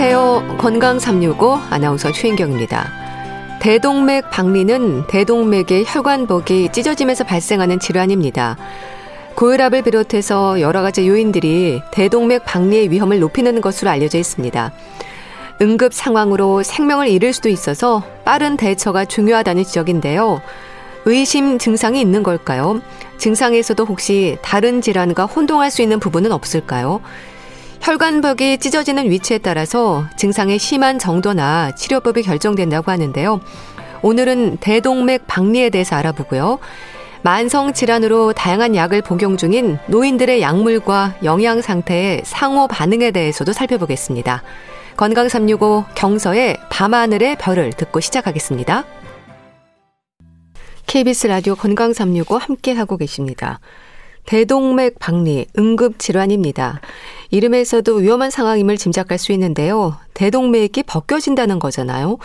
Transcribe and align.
안녕하세요. 0.00 0.58
건강 0.58 1.00
365 1.00 1.54
아나운서 1.70 2.12
최인경입니다. 2.12 2.88
대동맥 3.60 4.30
박리는 4.30 5.08
대동맥의 5.08 5.86
혈관벽이 5.88 6.68
찢어지면서 6.70 7.24
발생하는 7.24 7.80
질환입니다. 7.80 8.56
고혈압을 9.34 9.82
비롯해서 9.82 10.60
여러 10.60 10.82
가지 10.82 11.08
요인들이 11.08 11.82
대동맥 11.90 12.44
박리의 12.44 12.92
위험을 12.92 13.18
높이는 13.18 13.60
것으로 13.60 13.90
알려져 13.90 14.18
있습니다. 14.18 14.72
응급 15.62 15.92
상황으로 15.92 16.62
생명을 16.62 17.08
잃을 17.08 17.32
수도 17.32 17.48
있어서 17.48 18.04
빠른 18.24 18.56
대처가 18.56 19.04
중요하다는 19.04 19.64
지적인데요. 19.64 20.40
의심 21.06 21.58
증상이 21.58 22.00
있는 22.00 22.22
걸까요? 22.22 22.80
증상에서도 23.16 23.84
혹시 23.84 24.38
다른 24.42 24.80
질환과 24.80 25.26
혼동할 25.26 25.72
수 25.72 25.82
있는 25.82 25.98
부분은 25.98 26.30
없을까요? 26.30 27.00
혈관벽이 27.80 28.58
찢어지는 28.58 29.10
위치에 29.10 29.38
따라서 29.38 30.04
증상의 30.16 30.58
심한 30.58 30.98
정도나 30.98 31.72
치료법이 31.74 32.22
결정된다고 32.22 32.90
하는데요. 32.90 33.40
오늘은 34.02 34.58
대동맥 34.58 35.26
박리에 35.26 35.70
대해서 35.70 35.96
알아보고요. 35.96 36.58
만성 37.22 37.72
질환으로 37.72 38.32
다양한 38.32 38.76
약을 38.76 39.02
복용 39.02 39.36
중인 39.36 39.78
노인들의 39.88 40.40
약물과 40.40 41.16
영양 41.24 41.60
상태의 41.60 42.22
상호 42.24 42.68
반응에 42.68 43.10
대해서도 43.10 43.52
살펴보겠습니다. 43.52 44.42
건강 44.96 45.28
365 45.28 45.84
경서의 45.94 46.58
밤하늘의 46.70 47.36
별을 47.36 47.70
듣고 47.70 48.00
시작하겠습니다. 48.00 48.84
KBS 50.86 51.26
라디오 51.26 51.54
건강 51.54 51.92
365 51.92 52.38
함께 52.38 52.72
하고 52.72 52.96
계십니다. 52.96 53.60
대동맥 54.28 54.98
박리 54.98 55.46
응급 55.58 55.98
질환입니다. 55.98 56.82
이름에서도 57.30 57.94
위험한 57.94 58.30
상황임을 58.30 58.76
짐작할 58.76 59.16
수 59.16 59.32
있는데요. 59.32 59.96
대동맥이 60.12 60.82
벗겨진다는 60.82 61.58
거잖아요. 61.58 62.18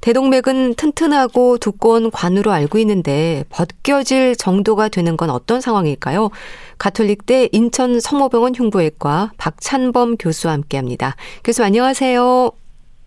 대동맥은 0.00 0.74
튼튼하고 0.74 1.58
두꺼운 1.58 2.12
관으로 2.12 2.52
알고 2.52 2.78
있는데 2.78 3.42
벗겨질 3.50 4.36
정도가 4.36 4.88
되는 4.88 5.16
건 5.16 5.30
어떤 5.30 5.60
상황일까요? 5.60 6.30
가톨릭대 6.78 7.48
인천 7.50 7.98
성모병원 7.98 8.54
흉부외과 8.54 9.32
박찬범 9.36 10.16
교수와 10.16 10.54
함께합니다. 10.54 11.16
교수 11.42 11.64
안녕하세요. 11.64 12.52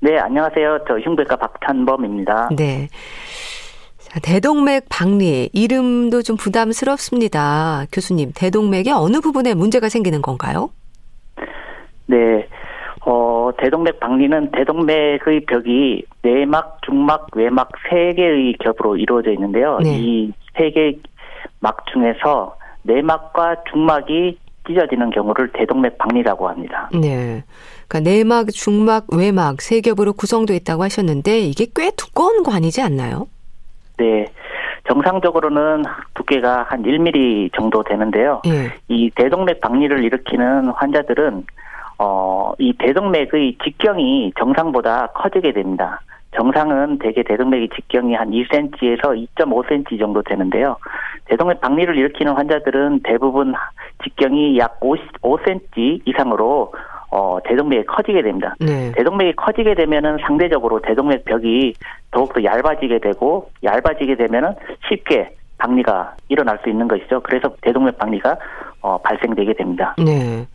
네, 0.01 0.17
안녕하세요. 0.17 0.79
저 0.89 0.99
흉부외과 0.99 1.37
박찬범입니다. 1.37 2.49
네. 2.57 2.89
자, 4.11 4.19
대동맥 4.19 4.87
박리 4.89 5.49
이름도 5.53 6.21
좀 6.21 6.35
부담스럽습니다. 6.35 7.85
교수님, 7.93 8.33
대동맥의 8.35 8.91
어느 8.91 9.21
부분에 9.21 9.53
문제가 9.53 9.87
생기는 9.87 10.21
건가요? 10.21 10.69
네. 12.07 12.45
어, 13.05 13.51
대동맥 13.57 14.01
박리는 14.01 14.51
대동맥의 14.51 15.45
벽이 15.47 16.03
내막, 16.23 16.79
중막, 16.85 17.27
외막 17.37 17.69
세 17.89 18.11
개의 18.13 18.57
겹으로 18.59 18.97
이루어져 18.97 19.31
있는데요. 19.31 19.79
네. 19.81 19.97
이세 19.97 20.71
개의 20.71 20.99
막 21.61 21.85
중에서 21.93 22.57
내막과 22.83 23.63
중막이 23.71 24.37
찢어지는 24.67 25.11
경우를 25.11 25.53
대동맥 25.53 25.97
박리라고 25.97 26.49
합니다. 26.49 26.89
네. 26.91 27.45
그러니까 27.87 28.11
내막, 28.11 28.49
중막, 28.49 29.05
외막 29.13 29.61
세 29.61 29.79
겹으로 29.79 30.11
구성되어 30.11 30.57
있다고 30.57 30.83
하셨는데 30.83 31.39
이게 31.39 31.65
꽤 31.73 31.91
두꺼운 31.91 32.43
관이지 32.43 32.81
않나요? 32.81 33.27
네. 34.01 34.25
정상적으로는 34.87 35.83
두께가 36.15 36.63
한 36.63 36.81
1mm 36.81 37.53
정도 37.53 37.83
되는데요. 37.83 38.41
예. 38.47 38.71
이 38.87 39.11
대동맥 39.11 39.61
박리를 39.61 40.03
일으키는 40.03 40.69
환자들은 40.69 41.45
어, 41.99 42.53
이 42.57 42.73
대동맥의 42.79 43.57
직경이 43.63 44.33
정상보다 44.39 45.07
커지게 45.13 45.53
됩니다. 45.53 46.01
정상은 46.35 46.97
대개 46.97 47.21
대동맥의 47.21 47.69
직경이 47.75 48.15
한 48.15 48.31
2cm에서 48.31 49.27
2.5cm 49.35 49.99
정도 49.99 50.23
되는데요. 50.23 50.77
대동맥 51.25 51.61
박리를 51.61 51.95
일으키는 51.95 52.33
환자들은 52.33 53.01
대부분 53.03 53.53
직경이 54.03 54.57
약 54.57 54.77
5, 54.81 54.95
5cm 55.21 56.01
이상으로 56.07 56.73
어, 57.11 57.39
대동맥이 57.43 57.85
커지게 57.85 58.21
됩니다. 58.21 58.55
네. 58.59 58.91
대동맥이 58.95 59.35
커지게 59.35 59.75
되면은 59.75 60.19
상대적으로 60.25 60.81
대동맥 60.81 61.25
벽이 61.25 61.73
더욱더 62.09 62.41
얇아지게 62.41 62.99
되고 62.99 63.51
얇아지게 63.63 64.15
되면은 64.15 64.55
쉽게 64.87 65.35
박리가 65.57 66.15
일어날 66.29 66.57
수 66.63 66.69
있는 66.69 66.87
것이죠. 66.87 67.19
그래서 67.21 67.53
대동맥 67.61 67.97
박리가 67.97 68.37
어, 68.81 68.97
발생되게 68.99 69.53
됩니다. 69.53 69.93
네. 69.97 70.47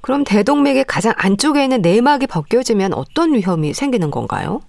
그럼 0.00 0.24
대동맥의 0.24 0.84
가장 0.84 1.12
안쪽에 1.16 1.62
있는 1.62 1.82
내막이 1.82 2.26
벗겨지면 2.26 2.94
어떤 2.94 3.34
위험이 3.34 3.74
생기는 3.74 4.10
건가요? 4.10 4.60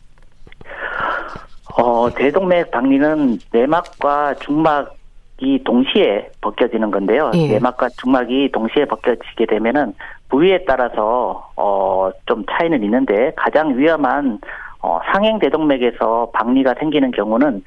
어, 1.77 2.09
대동맥 2.13 2.71
박리는 2.71 3.39
내막과 3.51 4.35
중막 4.35 4.95
이 5.41 5.61
동시에 5.63 6.29
벗겨지는 6.39 6.91
건데요. 6.91 7.31
예. 7.33 7.47
내막과 7.49 7.89
중막이 7.97 8.51
동시에 8.53 8.85
벗겨지게 8.85 9.45
되면은 9.47 9.93
부위에 10.29 10.65
따라서 10.65 11.49
어, 11.55 12.09
좀 12.25 12.43
차이는 12.49 12.83
있는데 12.83 13.31
가장 13.35 13.77
위험한 13.77 14.39
어, 14.81 14.99
상행 15.11 15.39
대동맥에서 15.39 16.31
박리가 16.33 16.75
생기는 16.79 17.11
경우는 17.11 17.63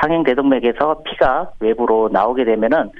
상행 0.00 0.22
대동맥에서 0.24 1.02
피가 1.04 1.52
외부로 1.60 2.08
나오게 2.12 2.44
되면은 2.44 2.90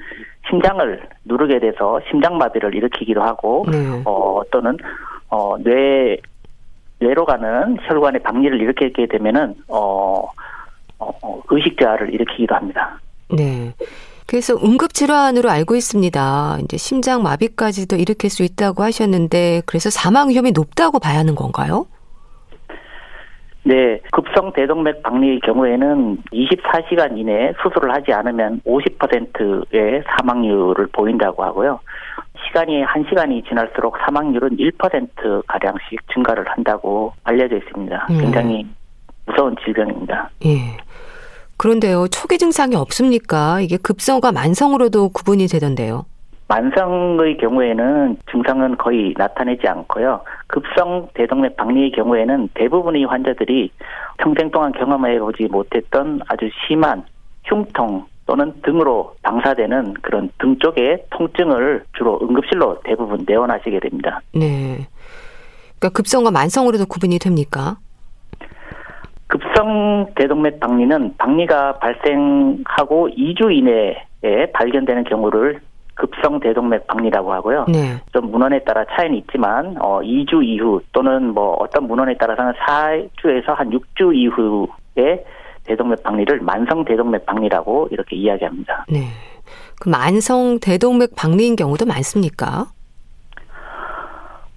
심장을 0.49 1.07
누르게 1.25 1.59
돼서 1.59 1.99
심장 2.09 2.37
마비를 2.37 2.73
일으키기도 2.73 3.21
하고 3.21 3.65
네. 3.69 4.01
어 4.05 4.41
또는 4.51 4.77
어 5.29 5.57
뇌 5.59 6.17
뇌로 6.99 7.25
가는 7.25 7.77
혈관의 7.81 8.21
박리를 8.23 8.59
일으키게 8.59 9.07
되면은 9.07 9.55
어, 9.67 10.27
어, 10.99 11.11
어 11.21 11.41
의식자를 11.49 12.13
일으키기도 12.13 12.55
합니다. 12.55 12.99
네. 13.29 13.71
그래서 14.27 14.55
응급질환으로 14.55 15.49
알고 15.49 15.75
있습니다. 15.75 16.57
이제 16.63 16.77
심장 16.77 17.23
마비까지도 17.23 17.95
일으킬 17.95 18.29
수 18.29 18.43
있다고 18.43 18.83
하셨는데 18.83 19.61
그래서 19.65 19.89
사망 19.89 20.29
위험이 20.29 20.51
높다고 20.51 20.99
봐야 20.99 21.19
하는 21.19 21.33
건가요? 21.33 21.87
네, 23.63 23.99
급성 24.11 24.53
대동맥 24.53 25.03
박리의 25.03 25.41
경우에는 25.41 26.23
24시간 26.31 27.17
이내에 27.17 27.53
수술을 27.61 27.93
하지 27.93 28.13
않으면 28.13 28.61
50%의 28.65 30.03
사망률을 30.07 30.87
보인다고 30.93 31.43
하고요. 31.43 31.79
시간이 32.45 32.85
1시간이 32.85 33.45
지날수록 33.47 33.97
사망률은 34.05 34.57
1% 34.57 35.43
가량씩 35.47 35.99
증가를 36.13 36.45
한다고 36.47 37.13
알려져 37.25 37.57
있습니다. 37.57 38.07
예. 38.09 38.17
굉장히 38.17 38.65
무서운 39.25 39.55
질병입니다. 39.65 40.29
예. 40.45 40.77
그런데요, 41.57 42.07
초기 42.09 42.37
증상이 42.37 42.75
없습니까? 42.75 43.61
이게 43.61 43.77
급성과 43.77 44.31
만성으로도 44.31 45.09
구분이 45.09 45.47
되던데요. 45.47 46.05
만성의 46.47 47.37
경우에는 47.37 48.17
증상은 48.31 48.77
거의 48.77 49.13
나타내지 49.17 49.67
않고요. 49.67 50.21
급성 50.47 51.09
대동맥 51.13 51.57
박리의 51.57 51.91
경우에는 51.91 52.49
대부분의 52.53 53.03
환자들이 53.03 53.71
평생 54.17 54.49
동안 54.51 54.71
경험해 54.71 55.19
보지 55.19 55.47
못했던 55.51 56.21
아주 56.27 56.49
심한 56.65 57.03
흉통 57.45 58.05
또는 58.25 58.53
등으로 58.61 59.15
방사되는 59.23 59.95
그런 60.01 60.29
등 60.37 60.57
쪽의 60.59 61.05
통증을 61.09 61.83
주로 61.97 62.19
응급실로 62.21 62.81
대부분 62.83 63.23
내원하시게 63.27 63.79
됩니다. 63.79 64.21
네. 64.33 64.87
그러니까 65.79 65.89
급성과 65.93 66.31
만성으로도 66.31 66.85
구분이 66.85 67.19
됩니까? 67.19 67.77
급성 69.27 70.07
대동맥 70.15 70.59
박리는 70.59 71.15
박리가 71.17 71.79
발생하고 71.79 73.09
2주 73.09 73.51
이내에 73.51 74.51
발견되는 74.53 75.03
경우를 75.03 75.59
급성 75.95 76.39
대동맥 76.39 76.87
박리라고 76.87 77.33
하고요. 77.33 77.65
네. 77.67 77.97
좀 78.13 78.31
문헌에 78.31 78.63
따라 78.63 78.85
차이는 78.85 79.17
있지만 79.17 79.75
어 79.79 79.99
2주 80.01 80.43
이후 80.45 80.81
또는 80.93 81.33
뭐 81.33 81.53
어떤 81.59 81.87
문헌에 81.87 82.17
따라서는 82.17 82.53
4주에서 82.53 83.55
한 83.55 83.71
6주 83.71 84.15
이후에 84.15 85.25
대동맥 85.65 86.03
박리를 86.03 86.39
만성 86.41 86.85
대동맥 86.85 87.25
박리라고 87.25 87.89
이렇게 87.91 88.15
이야기합니다. 88.15 88.85
네. 88.89 89.07
그 89.79 89.89
만성 89.89 90.59
대동맥 90.59 91.15
박리인 91.15 91.55
경우도 91.55 91.85
많습니까? 91.85 92.67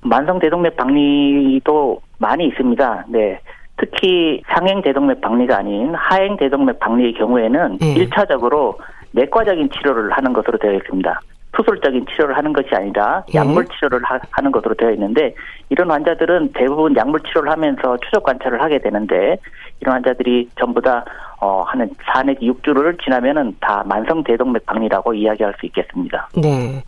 만성 0.03 0.39
대동맥 0.39 0.77
박리도 0.77 2.01
많이 2.19 2.47
있습니다. 2.47 3.07
네. 3.09 3.41
특히 3.81 4.43
상행 4.49 4.83
대동맥 4.83 5.23
박리가 5.23 5.59
아닌 5.59 5.95
하행 5.95 6.37
대동맥 6.37 6.79
박리의 6.81 7.15
경우에는 7.15 7.79
네. 7.79 7.95
1차적으로 7.95 8.77
내과적인 9.13 9.71
치료를 9.71 10.13
하는 10.13 10.35
것으로 10.35 10.59
되어 10.59 10.75
있습니다. 10.75 11.21
수술적인 11.57 12.07
치료를 12.07 12.37
하는 12.37 12.53
것이 12.53 12.69
아니라 12.73 13.25
예. 13.35 13.39
약물 13.39 13.67
치료를 13.67 14.01
하, 14.05 14.21
는 14.41 14.53
것으로 14.53 14.75
되어 14.75 14.93
있는데 14.93 15.35
이런 15.71 15.91
환자들은 15.91 16.53
대부분 16.55 16.95
약물 16.95 17.21
치료를 17.21 17.51
하면서 17.51 17.97
추적 18.05 18.23
관찰을 18.23 18.63
하게 18.63 18.79
되는데 18.79 19.37
이런 19.81 19.95
환자들이 19.97 20.51
전부 20.59 20.81
다 20.81 21.05
어, 21.41 21.63
하는 21.63 21.91
4 22.13 22.23
내지 22.23 22.47
6주를 22.47 23.03
지나면은 23.03 23.57
다 23.61 23.83
만성 23.87 24.23
대동맥 24.23 24.67
박리라고 24.67 25.15
이야기할 25.15 25.55
수 25.59 25.67
있겠습니다. 25.67 26.29
네. 26.37 26.85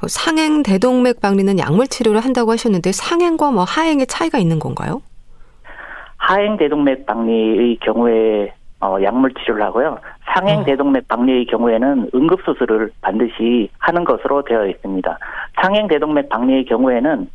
뭐 0.00 0.08
상행 0.08 0.62
대동맥 0.62 1.20
박리는 1.20 1.58
약물 1.58 1.88
치료를 1.88 2.20
한다고 2.20 2.52
하셨는데 2.52 2.92
상행과 2.92 3.50
뭐 3.50 3.64
하행의 3.64 4.06
차이가 4.06 4.38
있는 4.38 4.58
건가요? 4.58 5.02
하행 6.30 6.56
대동맥 6.56 7.06
박리의 7.06 7.78
경우에 7.80 8.52
어, 8.80 8.96
약물 9.02 9.34
치료를 9.34 9.62
하고요. 9.64 9.98
상행 10.32 10.60
어. 10.60 10.64
대동맥 10.64 11.08
박리의 11.08 11.46
경우에는 11.46 12.10
응급 12.14 12.42
수술을 12.44 12.92
반드시 13.00 13.68
하는 13.80 14.04
것으로 14.04 14.42
되어 14.44 14.64
있습니다. 14.68 15.18
상행 15.60 15.88
대동맥 15.88 16.28
박리의 16.28 16.66
경우에는 16.66 17.28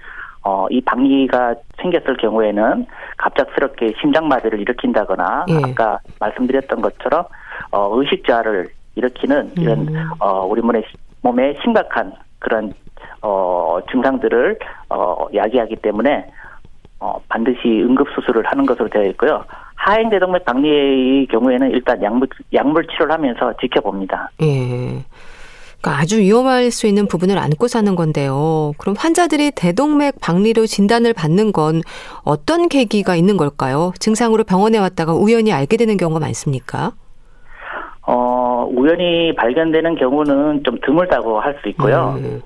어, 0.46 0.68
이 0.70 0.80
박리가 0.80 1.56
생겼을 1.82 2.16
경우에는 2.16 2.86
갑작스럽게 3.18 3.96
심장마비를 4.00 4.62
일으킨다거나 4.62 5.46
예. 5.50 5.72
아까 5.72 6.00
말씀드렸던 6.22 6.82
것처럼 6.82 7.26
어, 7.72 8.00
의식자를 8.00 8.70
일으키는 8.96 9.52
이런 9.58 9.90
음. 9.90 10.10
어, 10.20 10.46
우리 10.46 10.62
몸의 10.62 10.84
몸에 11.22 11.58
심각한 11.62 12.14
그런 12.40 12.72
어, 13.22 13.80
증상들을 13.92 14.58
어, 14.90 15.28
야기하기 15.34 15.76
때문에 15.78 16.28
어, 17.00 17.20
반드시 17.30 17.60
응급 17.66 18.08
수술을 18.16 18.44
하는 18.46 18.66
것으로 18.66 18.90
되어 18.90 19.04
있고요. 19.10 19.44
하행 19.76 20.10
대동맥 20.10 20.46
박리의 20.46 21.28
경우에는 21.28 21.72
일단 21.72 22.02
약물 22.02 22.28
약물 22.54 22.88
치료를 22.88 23.14
하면서 23.14 23.54
지켜봅니다. 23.62 24.32
예. 24.42 25.04
그러니까 25.82 26.02
아주 26.02 26.20
위험할 26.20 26.72
수 26.72 26.88
있는 26.88 27.06
부분을 27.06 27.38
안고 27.38 27.68
사는 27.68 27.94
건데요. 27.96 28.72
그럼 28.80 28.96
환자들이 28.98 29.52
대동맥 29.52 30.16
박리로 30.20 30.66
진단을 30.66 31.14
받는 31.14 31.52
건 31.52 31.82
어떤 32.24 32.70
계기가 32.70 33.16
있는 33.16 33.38
걸까요? 33.38 33.92
증상으로 34.00 34.46
병원에 34.46 34.80
왔다가 34.80 35.14
우연히 35.14 35.54
알게 35.54 35.78
되는 35.78 35.98
경우가 35.98 36.20
많습니까? 36.20 36.94
어, 38.08 38.68
우연히 38.72 39.36
발견되는 39.36 39.96
경우는 39.96 40.64
좀 40.64 40.80
드물다고 40.84 41.40
할 41.40 41.56
수 41.62 41.70
있고요. 41.70 42.16
음. 42.18 42.42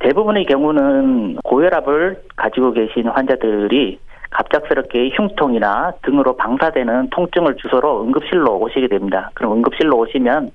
대부분의 0.00 0.44
경우는 0.46 1.36
고혈압을 1.44 2.22
가지고 2.36 2.72
계신 2.72 3.06
환자들이 3.06 3.98
갑작스럽게 4.30 5.10
흉통이나 5.10 5.92
등으로 6.02 6.36
방사되는 6.36 7.10
통증을 7.10 7.56
주소로 7.56 8.04
응급실로 8.04 8.58
오시게 8.60 8.88
됩니다. 8.88 9.30
그럼 9.34 9.54
응급실로 9.54 9.98
오시면 9.98 10.50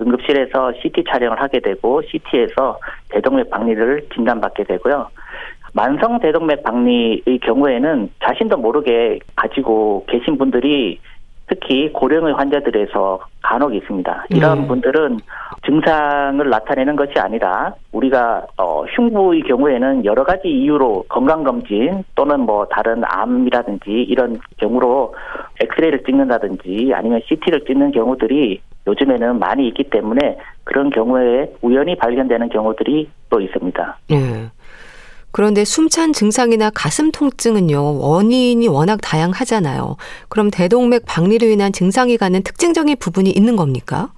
응급실에서 0.00 0.72
CT 0.80 1.04
촬영을 1.08 1.40
하게 1.40 1.60
되고 1.60 2.02
CT에서 2.02 2.78
대동맥 3.10 3.50
박리를 3.50 4.08
진단받게 4.14 4.64
되고요. 4.64 5.08
만성 5.72 6.18
대동맥 6.18 6.64
박리의 6.64 7.38
경우에는 7.42 8.10
자신도 8.24 8.56
모르게 8.56 9.20
가지고 9.36 10.04
계신 10.08 10.36
분들이 10.36 10.98
특히 11.50 11.92
고령의 11.92 12.32
환자들에서 12.34 13.18
간혹 13.42 13.74
있습니다. 13.74 14.26
이런 14.30 14.62
네. 14.62 14.68
분들은 14.68 15.18
증상을 15.66 16.48
나타내는 16.48 16.94
것이 16.94 17.14
아니라 17.18 17.74
우리가 17.90 18.46
어, 18.56 18.84
흉부의 18.84 19.42
경우에는 19.42 20.04
여러 20.04 20.22
가지 20.22 20.48
이유로 20.48 21.06
건강검진 21.08 22.04
또는 22.14 22.40
뭐 22.40 22.66
다른 22.66 23.02
암이라든지 23.04 23.90
이런 23.90 24.38
경우로 24.58 25.14
엑스레이를 25.60 26.04
찍는다든지 26.04 26.92
아니면 26.94 27.20
CT를 27.26 27.64
찍는 27.64 27.90
경우들이 27.90 28.60
요즘에는 28.86 29.38
많이 29.40 29.66
있기 29.68 29.84
때문에 29.90 30.38
그런 30.64 30.88
경우에 30.90 31.52
우연히 31.62 31.96
발견되는 31.96 32.48
경우들이 32.48 33.10
또 33.28 33.40
있습니다. 33.40 33.98
네. 34.08 34.16
그런데 35.32 35.64
숨찬 35.64 36.12
증상이나 36.12 36.70
가슴 36.70 37.12
통증은요, 37.12 37.98
원인이 38.00 38.66
워낙 38.68 38.98
다양하잖아요. 39.02 39.96
그럼 40.28 40.50
대동맥 40.50 41.04
박리로 41.06 41.46
인한 41.46 41.72
증상이 41.72 42.16
가는 42.16 42.42
특징적인 42.42 42.96
부분이 42.98 43.30
있는 43.30 43.56
겁니까? 43.56 44.08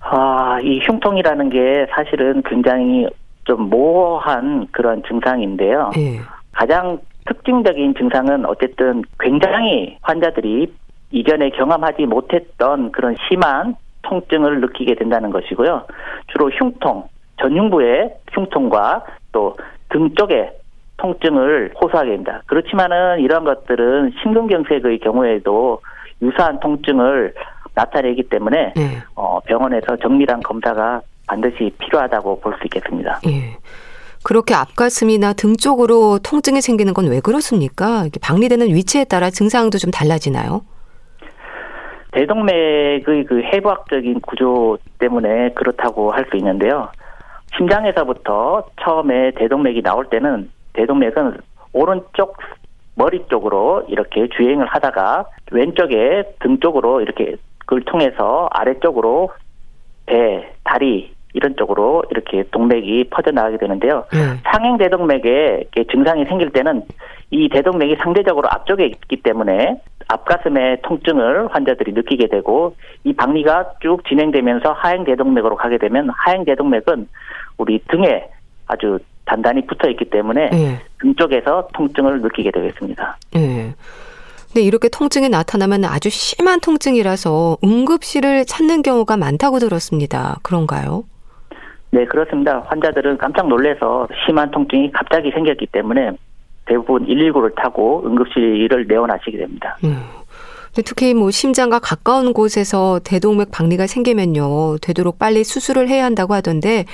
아, 0.00 0.58
이 0.62 0.80
흉통이라는 0.80 1.48
게 1.48 1.86
사실은 1.90 2.42
굉장히 2.44 3.08
좀 3.44 3.70
모호한 3.70 4.68
그런 4.70 5.02
증상인데요. 5.08 5.90
네. 5.94 6.20
가장 6.52 6.98
특징적인 7.26 7.94
증상은 7.96 8.44
어쨌든 8.44 9.02
굉장히 9.18 9.96
환자들이 10.02 10.72
이전에 11.10 11.50
경험하지 11.50 12.06
못했던 12.06 12.92
그런 12.92 13.16
심한 13.28 13.76
통증을 14.02 14.60
느끼게 14.60 14.94
된다는 14.96 15.30
것이고요. 15.30 15.86
주로 16.28 16.50
흉통, 16.50 17.08
전흉부의 17.48 18.14
흉통과 18.32 19.04
또 19.32 19.56
등 19.90 20.12
쪽에 20.16 20.50
통증을 20.96 21.72
호소하게 21.80 22.10
됩니다. 22.10 22.42
그렇지만은 22.46 23.20
이러한 23.20 23.44
것들은 23.44 24.12
심근경색의 24.22 24.98
경우에도 25.00 25.80
유사한 26.22 26.58
통증을 26.58 27.32
나타내기 27.74 28.24
때문에 28.28 28.72
네. 28.74 28.98
어, 29.14 29.38
병원에서 29.40 29.96
정밀한 29.96 30.40
검사가 30.42 31.00
반드시 31.28 31.70
필요하다고 31.78 32.40
볼 32.40 32.54
수 32.54 32.64
있겠습니다. 32.64 33.20
예. 33.28 33.56
그렇게 34.24 34.54
앞가슴이나 34.54 35.34
등 35.34 35.54
쪽으로 35.56 36.18
통증이 36.18 36.60
생기는 36.60 36.92
건 36.94 37.06
왜 37.08 37.20
그렇습니까? 37.20 38.06
박리되는 38.20 38.66
위치에 38.68 39.04
따라 39.04 39.30
증상도 39.30 39.78
좀 39.78 39.90
달라지나요? 39.92 40.62
대동맥의 42.12 43.24
그 43.26 43.42
해부학적인 43.42 44.20
구조 44.22 44.78
때문에 44.98 45.50
그렇다고 45.54 46.10
할 46.12 46.24
수 46.30 46.36
있는데요. 46.36 46.88
심장에서부터 47.56 48.66
처음에 48.80 49.32
대동맥이 49.32 49.82
나올 49.82 50.06
때는 50.06 50.50
대동맥은 50.72 51.38
오른쪽 51.72 52.36
머리 52.96 53.24
쪽으로 53.28 53.84
이렇게 53.88 54.28
주행을 54.28 54.66
하다가 54.66 55.26
왼쪽에 55.50 56.24
등 56.40 56.60
쪽으로 56.60 57.00
이렇게 57.00 57.36
그걸 57.60 57.82
통해서 57.82 58.48
아래쪽으로 58.52 59.30
배, 60.06 60.52
다리 60.62 61.12
이런 61.32 61.56
쪽으로 61.56 62.04
이렇게 62.10 62.44
동맥이 62.50 63.10
퍼져나가게 63.10 63.58
되는데요. 63.58 64.04
네. 64.12 64.40
상행 64.44 64.76
대동맥에 64.78 65.64
증상이 65.90 66.24
생길 66.26 66.50
때는 66.50 66.82
이 67.30 67.48
대동맥이 67.48 67.96
상대적으로 67.96 68.48
앞쪽에 68.50 68.86
있기 68.86 69.16
때문에 69.16 69.80
앞가슴의 70.06 70.82
통증을 70.82 71.48
환자들이 71.52 71.92
느끼게 71.92 72.28
되고 72.28 72.76
이 73.02 73.12
박리가 73.12 73.74
쭉 73.80 74.06
진행되면서 74.06 74.72
하행 74.72 75.02
대동맥으로 75.04 75.56
가게 75.56 75.78
되면 75.78 76.10
하행 76.10 76.44
대동맥은 76.44 77.08
우리 77.56 77.78
등에 77.90 78.28
아주 78.66 78.98
단단히 79.24 79.66
붙어 79.66 79.88
있기 79.90 80.10
때문에 80.10 80.50
네. 80.50 80.82
등 81.00 81.14
쪽에서 81.14 81.68
통증을 81.72 82.20
느끼게 82.22 82.50
되겠습니다. 82.50 83.16
네. 83.32 83.74
근데 84.46 84.62
이렇게 84.62 84.88
통증이 84.88 85.28
나타나면 85.28 85.84
아주 85.84 86.10
심한 86.10 86.60
통증이라서 86.60 87.58
응급실을 87.64 88.44
찾는 88.44 88.82
경우가 88.82 89.16
많다고 89.16 89.58
들었습니다. 89.58 90.38
그런가요? 90.42 91.04
네, 91.90 92.04
그렇습니다. 92.04 92.60
환자들은 92.66 93.18
깜짝 93.18 93.48
놀래서 93.48 94.08
심한 94.24 94.50
통증이 94.50 94.92
갑자기 94.92 95.30
생겼기 95.30 95.66
때문에 95.66 96.12
대부분 96.66 97.06
119를 97.06 97.54
타고 97.56 98.02
응급실을 98.06 98.86
내원하시게 98.86 99.38
됩니다. 99.38 99.76
음. 99.84 100.02
특히 100.82 101.14
뭐 101.14 101.30
심장과 101.30 101.78
가까운 101.78 102.32
곳에서 102.32 102.98
대동맥 103.04 103.50
박리가 103.52 103.86
생기면요. 103.86 104.78
되도록 104.82 105.18
빨리 105.18 105.44
수술을 105.44 105.88
해야 105.88 106.04
한다고 106.04 106.34
하던데 106.34 106.84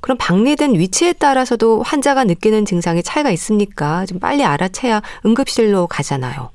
그럼 0.00 0.18
박리된 0.18 0.74
위치에 0.74 1.14
따라서도 1.14 1.82
환자가 1.82 2.24
느끼는 2.24 2.64
증상에 2.64 3.00
차이가 3.02 3.30
있습니까? 3.30 4.04
좀 4.06 4.18
빨리 4.20 4.44
알아채야 4.44 5.00
응급실로 5.24 5.86
가잖아요. 5.86 6.50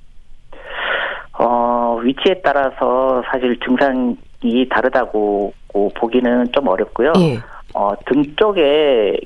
어, 1.38 2.00
위치에 2.04 2.42
따라서 2.44 3.24
사실 3.32 3.60
증상이 3.60 4.70
다르다고 4.70 5.54
보기는 5.96 6.52
좀 6.52 6.68
어렵고요. 6.68 7.14
예. 7.20 7.40
어, 7.74 7.94
등 8.06 8.24
쪽에 8.38 9.20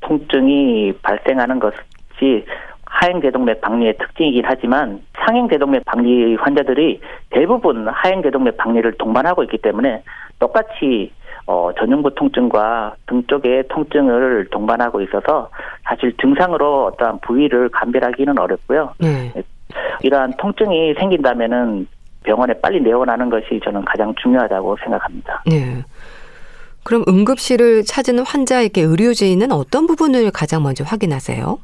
통증이 0.00 0.94
발생하는 1.02 1.60
것이 1.60 2.44
하행 2.86 3.20
대동맥 3.20 3.60
박리의 3.60 3.98
특징이긴 3.98 4.42
하지만 4.44 5.02
상행 5.18 5.48
대동맥 5.48 5.84
박리 5.84 6.36
환자들이 6.36 7.00
대부분 7.30 7.88
하행 7.88 8.22
대동맥 8.22 8.56
박리를 8.56 8.90
동반하고 8.98 9.42
있기 9.44 9.58
때문에 9.58 10.02
똑같이 10.38 11.12
어, 11.46 11.70
전용부 11.78 12.14
통증과 12.14 12.96
등 13.06 13.22
쪽의 13.28 13.64
통증을 13.68 14.48
동반하고 14.50 15.00
있어서 15.02 15.50
사실 15.84 16.16
증상으로 16.20 16.86
어떠한 16.86 17.20
부위를 17.20 17.68
감별하기는 17.68 18.38
어렵고요. 18.38 18.94
네. 18.98 19.32
이러한 20.02 20.34
통증이 20.38 20.94
생긴다면은 20.94 21.86
병원에 22.24 22.54
빨리 22.60 22.80
내원하는 22.80 23.30
것이 23.30 23.60
저는 23.64 23.84
가장 23.84 24.12
중요하다고 24.20 24.76
생각합니다. 24.82 25.42
네. 25.46 25.84
그럼 26.82 27.04
응급실을 27.08 27.84
찾은 27.84 28.20
환자에게 28.20 28.82
의료진은 28.82 29.52
어떤 29.52 29.86
부분을 29.86 30.30
가장 30.32 30.62
먼저 30.62 30.84
확인하세요? 30.84 31.58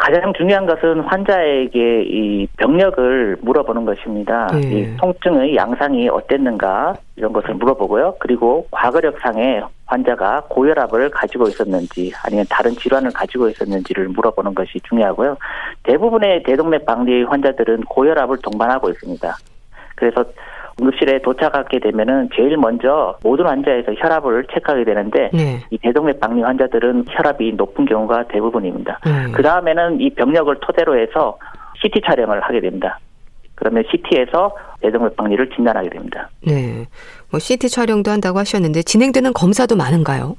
가장 0.00 0.32
중요한 0.32 0.64
것은 0.64 1.00
환자에게 1.00 2.04
이 2.04 2.46
병력을 2.56 3.36
물어보는 3.42 3.84
것입니다. 3.84 4.46
네. 4.46 4.60
이 4.60 4.96
통증의 4.96 5.54
양상이 5.54 6.08
어땠는가 6.08 6.94
이런 7.16 7.34
것을 7.34 7.52
물어보고요. 7.52 8.14
그리고 8.18 8.66
과거력상에 8.70 9.60
환자가 9.84 10.44
고혈압을 10.48 11.10
가지고 11.10 11.48
있었는지 11.48 12.12
아니면 12.24 12.46
다른 12.48 12.72
질환을 12.72 13.10
가지고 13.12 13.50
있었는지를 13.50 14.08
물어보는 14.08 14.54
것이 14.54 14.80
중요하고요. 14.88 15.36
대부분의 15.82 16.44
대동맥 16.44 16.86
박리 16.86 17.22
환자들은 17.24 17.82
고혈압을 17.82 18.38
동반하고 18.38 18.88
있습니다. 18.88 19.36
그래서 19.96 20.24
응급실에 20.80 21.20
도착하게 21.22 21.78
되면은 21.80 22.30
제일 22.34 22.56
먼저 22.56 23.16
모든 23.22 23.46
환자에서 23.46 23.92
혈압을 23.94 24.46
체크하게 24.52 24.84
되는데 24.84 25.30
네. 25.32 25.60
이 25.70 25.78
대동맥 25.78 26.20
박리 26.20 26.42
환자들은 26.42 27.04
혈압이 27.08 27.52
높은 27.52 27.84
경우가 27.84 28.28
대부분입니다. 28.28 29.00
음. 29.06 29.32
그 29.32 29.42
다음에는 29.42 30.00
이 30.00 30.10
병력을 30.10 30.54
토대로 30.60 30.98
해서 30.98 31.38
CT 31.80 32.00
촬영을 32.06 32.40
하게 32.40 32.60
됩니다. 32.60 32.98
그러면 33.54 33.84
CT에서 33.90 34.56
대동맥 34.80 35.16
박리를 35.16 35.50
진단하게 35.50 35.90
됩니다. 35.90 36.30
네. 36.46 36.86
뭐 37.30 37.38
CT 37.38 37.68
촬영도 37.68 38.10
한다고 38.10 38.38
하셨는데 38.38 38.82
진행되는 38.82 39.32
검사도 39.34 39.76
많은가요? 39.76 40.36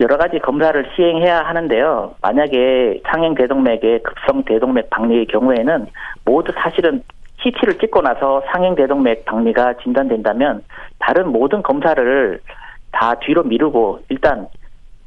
여러 0.00 0.16
가지 0.16 0.38
검사를 0.40 0.90
시행해야 0.94 1.40
하는데요. 1.42 2.16
만약에 2.20 3.00
상행 3.06 3.34
대동맥의 3.34 4.02
급성 4.02 4.42
대동맥 4.44 4.90
박리의 4.90 5.26
경우에는 5.26 5.86
모두 6.24 6.52
사실은 6.56 7.02
CT를 7.44 7.78
찍고 7.78 8.02
나서 8.02 8.42
상행 8.50 8.74
대동맥 8.74 9.24
박리가 9.24 9.74
진단된다면 9.82 10.64
다른 10.98 11.28
모든 11.30 11.62
검사를 11.62 12.40
다 12.90 13.14
뒤로 13.20 13.42
미루고 13.42 14.00
일단 14.08 14.48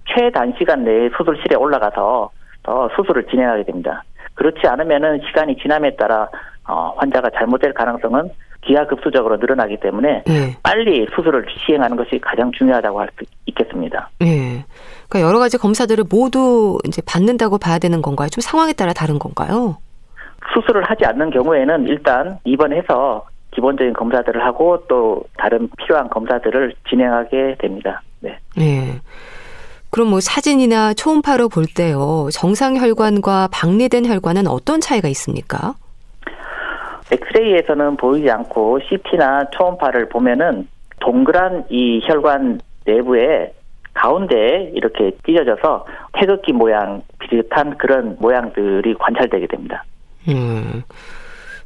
최단 0.06 0.54
시간 0.58 0.84
내에 0.84 1.10
수술실에 1.18 1.56
올라가서 1.56 2.30
더 2.64 2.90
수술을 2.96 3.26
진행하게 3.28 3.64
됩니다. 3.64 4.04
그렇지 4.36 4.68
않으면은 4.68 5.22
시간이 5.28 5.58
지남에 5.58 5.96
따라 5.96 6.30
어, 6.68 6.94
환자가 6.98 7.30
잘못될 7.32 7.74
가능성은 7.74 8.30
기하급수적으로 8.62 9.38
늘어나기 9.38 9.78
때문에 9.78 10.24
네. 10.26 10.58
빨리 10.62 11.08
수술을 11.16 11.46
시행하는 11.66 11.96
것이 11.96 12.20
가장 12.20 12.52
중요하다고 12.52 13.00
할 13.00 13.10
수 13.18 13.26
있겠습니다. 13.46 14.10
네. 14.20 14.66
그러니까 15.10 15.28
여러 15.28 15.40
가지 15.40 15.58
검사들을 15.58 16.04
모두 16.10 16.78
이제 16.86 17.02
받는다고 17.06 17.58
봐야 17.58 17.80
되는 17.80 18.02
건가요? 18.02 18.30
좀 18.30 18.42
상황에 18.42 18.74
따라 18.74 18.94
다른 18.94 19.20
건가요? 19.20 19.78
수술을 20.54 20.84
하지 20.84 21.06
않는 21.06 21.30
경우에는 21.32 21.88
일단 21.88 22.40
입원해서 22.44 23.26
기본적인 23.52 23.94
검사들을 23.94 24.44
하고 24.44 24.84
또 24.88 25.24
다른 25.38 25.70
필요한 25.78 26.10
검사들을 26.10 26.74
진행하게 26.90 27.56
됩니다. 27.60 28.02
네. 28.20 28.38
네. 28.56 29.00
그럼 29.90 30.10
뭐 30.10 30.20
사진이나 30.20 30.94
초음파로 30.94 31.50
볼 31.50 31.66
때요. 31.66 32.28
정상 32.32 32.78
혈관과 32.78 33.50
박리된 33.52 34.06
혈관은 34.06 34.48
어떤 34.48 34.82
차이가 34.82 35.08
있습니까? 35.10 35.74
엑스레이에서는 37.12 37.96
보이지 37.98 38.30
않고 38.30 38.80
CT나 38.82 39.50
초음파를 39.52 40.10
보면은 40.10 40.68
동그란 41.00 41.66
이 41.70 42.02
혈관 42.04 42.60
내부에 42.86 43.54
가운데 43.94 44.72
이렇게 44.76 45.12
찢어져서 45.26 45.86
태극기 46.14 46.54
모양 46.54 47.02
비슷한 47.20 47.78
그런 47.78 48.18
모양들이 48.20 48.94
관찰되게 48.96 49.48
됩니다. 49.48 49.84
음. 50.28 50.84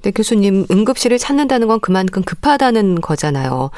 네, 0.03 0.09
교수님, 0.09 0.65
응급실을 0.71 1.19
찾는다는 1.19 1.67
건 1.67 1.79
그만큼 1.79 2.23
급하다는 2.23 3.01
거잖아요. 3.01 3.69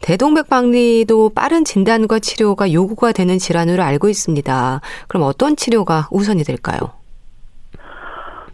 대동맥 0.00 0.48
박리도 0.48 1.30
빠른 1.34 1.64
진단과 1.64 2.20
치료가 2.20 2.72
요구가 2.72 3.10
되는 3.10 3.38
질환으로 3.38 3.82
알고 3.82 4.08
있습니다. 4.08 4.80
그럼 5.08 5.22
어떤 5.24 5.56
치료가 5.56 6.08
우선이 6.12 6.44
될까요? 6.44 6.78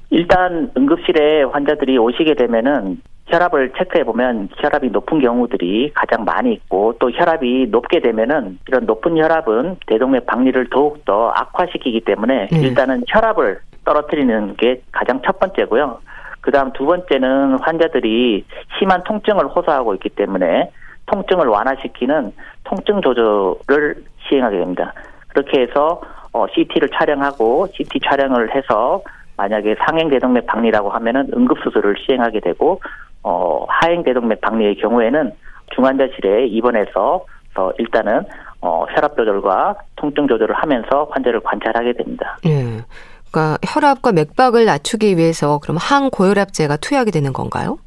일단 0.09 0.71
응급실에 0.77 1.45
환자들이 1.53 1.99
오시게 1.99 2.35
되면은 2.35 3.01
혈압을 3.31 3.73
체크해 3.79 4.05
보면 4.05 4.49
혈압이 4.57 4.91
높은 4.91 5.21
경우들이 5.21 5.93
가장 5.95 6.25
많이 6.25 6.53
있고 6.53 6.95
또 6.99 7.11
혈압이 7.11 7.69
높게 7.71 8.01
되면은 8.01 8.59
이런 8.67 8.87
높은 8.87 9.17
혈압은 9.17 9.77
대동맥 9.87 10.27
박리를 10.27 10.69
더욱 10.71 11.05
더 11.05 11.31
악화시키기 11.31 12.01
때문에 12.01 12.49
네. 12.49 12.61
일단은 12.61 13.05
혈압을 13.09 13.61
떨어뜨리는 13.85 14.57
게 14.57 14.83
가장 14.93 15.21
첫 15.25 15.39
번째고요. 15.39 15.99
그다음 16.41 16.73
두 16.73 16.87
번째는 16.87 17.59
환자들이 17.61 18.45
심한 18.79 19.03
통증을 19.05 19.47
호소하고 19.47 19.95
있기 19.95 20.09
때문에 20.11 20.71
통증을 21.07 21.47
완화시키는 21.47 22.33
통증 22.65 23.01
조절을 23.01 24.05
시행하게 24.29 24.59
됩니다. 24.59 24.93
그렇게 25.29 25.63
해서 25.63 26.01
어, 26.33 26.47
CT를 26.55 26.89
촬영하고 26.91 27.69
CT 27.75 28.01
촬영을 28.01 28.55
해서 28.55 29.03
만약에 29.41 29.75
상행 29.87 30.11
대동맥 30.11 30.47
박리라고 30.47 30.91
하면은 30.91 31.31
응급 31.35 31.59
수술을 31.63 31.97
시행하게 32.05 32.41
되고 32.41 32.79
어, 33.23 33.65
하행 33.69 34.03
대동맥 34.03 34.43
박리의 34.43 34.77
경우에는 34.77 35.33
중환자실에 35.75 36.47
입원해서 36.49 37.25
어, 37.57 37.71
일단은 37.79 38.25
어, 38.61 38.85
혈압 38.95 39.17
조절과 39.17 39.77
통증 39.97 40.29
조절을 40.29 40.55
하면서 40.55 41.09
환자를 41.11 41.41
관찰하게 41.41 41.95
됩니다. 41.95 42.37
예. 42.45 42.85
그러니까 43.31 43.57
혈압과 43.67 44.13
맥박을 44.13 44.67
낮추기 44.67 45.17
위해서 45.17 45.59
그럼 45.63 45.79
항고혈압제가 45.81 46.77
투여하게 46.77 47.11
되는 47.11 47.33
건가요? 47.33 47.79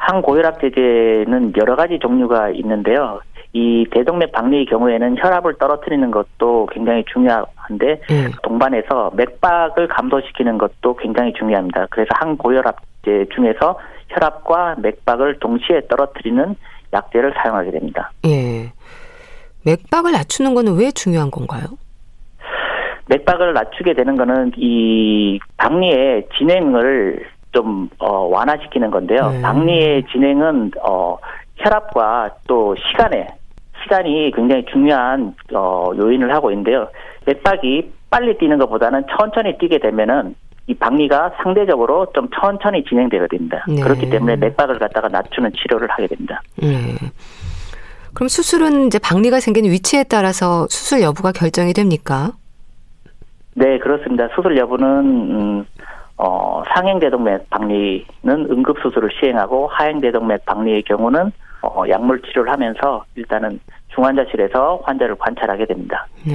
항고혈압제제는 0.00 1.54
여러 1.56 1.76
가지 1.76 1.98
종류가 1.98 2.50
있는데요. 2.50 3.20
이 3.52 3.84
대동맥 3.90 4.30
박리의 4.32 4.66
경우에는 4.66 5.16
혈압을 5.18 5.54
떨어뜨리는 5.58 6.10
것도 6.10 6.68
굉장히 6.72 7.04
중요한데 7.12 8.00
음. 8.10 8.30
동반해서 8.42 9.10
맥박을 9.14 9.88
감소시키는 9.88 10.58
것도 10.58 10.94
굉장히 10.96 11.32
중요합니다. 11.32 11.86
그래서 11.90 12.08
항고혈압제 12.14 13.26
중에서 13.34 13.78
혈압과 14.08 14.76
맥박을 14.78 15.40
동시에 15.40 15.88
떨어뜨리는 15.88 16.54
약제를 16.92 17.34
사용하게 17.42 17.72
됩니다. 17.72 18.12
예. 18.26 18.72
맥박을 19.64 20.12
낮추는 20.12 20.54
것은 20.54 20.76
왜 20.78 20.90
중요한 20.92 21.30
건가요? 21.30 21.64
맥박을 23.06 23.52
낮추게 23.52 23.94
되는 23.94 24.16
거는 24.16 24.52
이 24.56 25.40
박리의 25.56 26.28
진행을 26.38 27.26
좀 27.52 27.90
어, 27.98 28.28
완화시키는 28.28 28.92
건데요. 28.92 29.30
네. 29.30 29.42
박리의 29.42 30.04
진행은 30.12 30.70
어, 30.88 31.18
혈압과 31.56 32.30
또 32.46 32.76
시간에 32.76 33.26
시간이 33.82 34.32
굉장히 34.34 34.64
중요한 34.66 35.34
어, 35.54 35.90
요인을 35.96 36.34
하고 36.34 36.50
있는데요. 36.50 36.88
맥박이 37.26 37.92
빨리 38.10 38.36
뛰는 38.38 38.58
것보다는 38.58 39.04
천천히 39.16 39.56
뛰게 39.58 39.78
되면은 39.78 40.34
이 40.66 40.74
박리가 40.74 41.32
상대적으로 41.42 42.06
좀 42.14 42.28
천천히 42.40 42.84
진행되게 42.84 43.26
됩니다. 43.28 43.64
네. 43.68 43.80
그렇기 43.80 44.08
때문에 44.10 44.36
맥박을 44.36 44.78
갖다가 44.78 45.08
낮추는 45.08 45.52
치료를 45.52 45.88
하게 45.90 46.06
됩니다. 46.06 46.40
네. 46.56 46.94
그럼 48.14 48.28
수술은 48.28 48.86
이제 48.86 48.98
박리가 48.98 49.40
생기는 49.40 49.70
위치에 49.70 50.04
따라서 50.04 50.66
수술 50.68 51.02
여부가 51.02 51.32
결정이 51.32 51.72
됩니까? 51.72 52.32
네, 53.54 53.78
그렇습니다. 53.78 54.28
수술 54.34 54.56
여부는 54.56 54.86
음, 54.88 55.66
어, 56.16 56.62
상행대동맥 56.74 57.50
박리는 57.50 58.04
응급수술을 58.28 59.10
시행하고 59.18 59.68
하행대동맥 59.68 60.44
박리의 60.44 60.82
경우는 60.82 61.32
어, 61.62 61.84
약물 61.88 62.22
치료를 62.22 62.50
하면서 62.52 63.04
일단은 63.14 63.60
중환자실에서 63.94 64.80
환자를 64.84 65.16
관찰하게 65.16 65.66
됩니다. 65.66 66.06
네. 66.26 66.34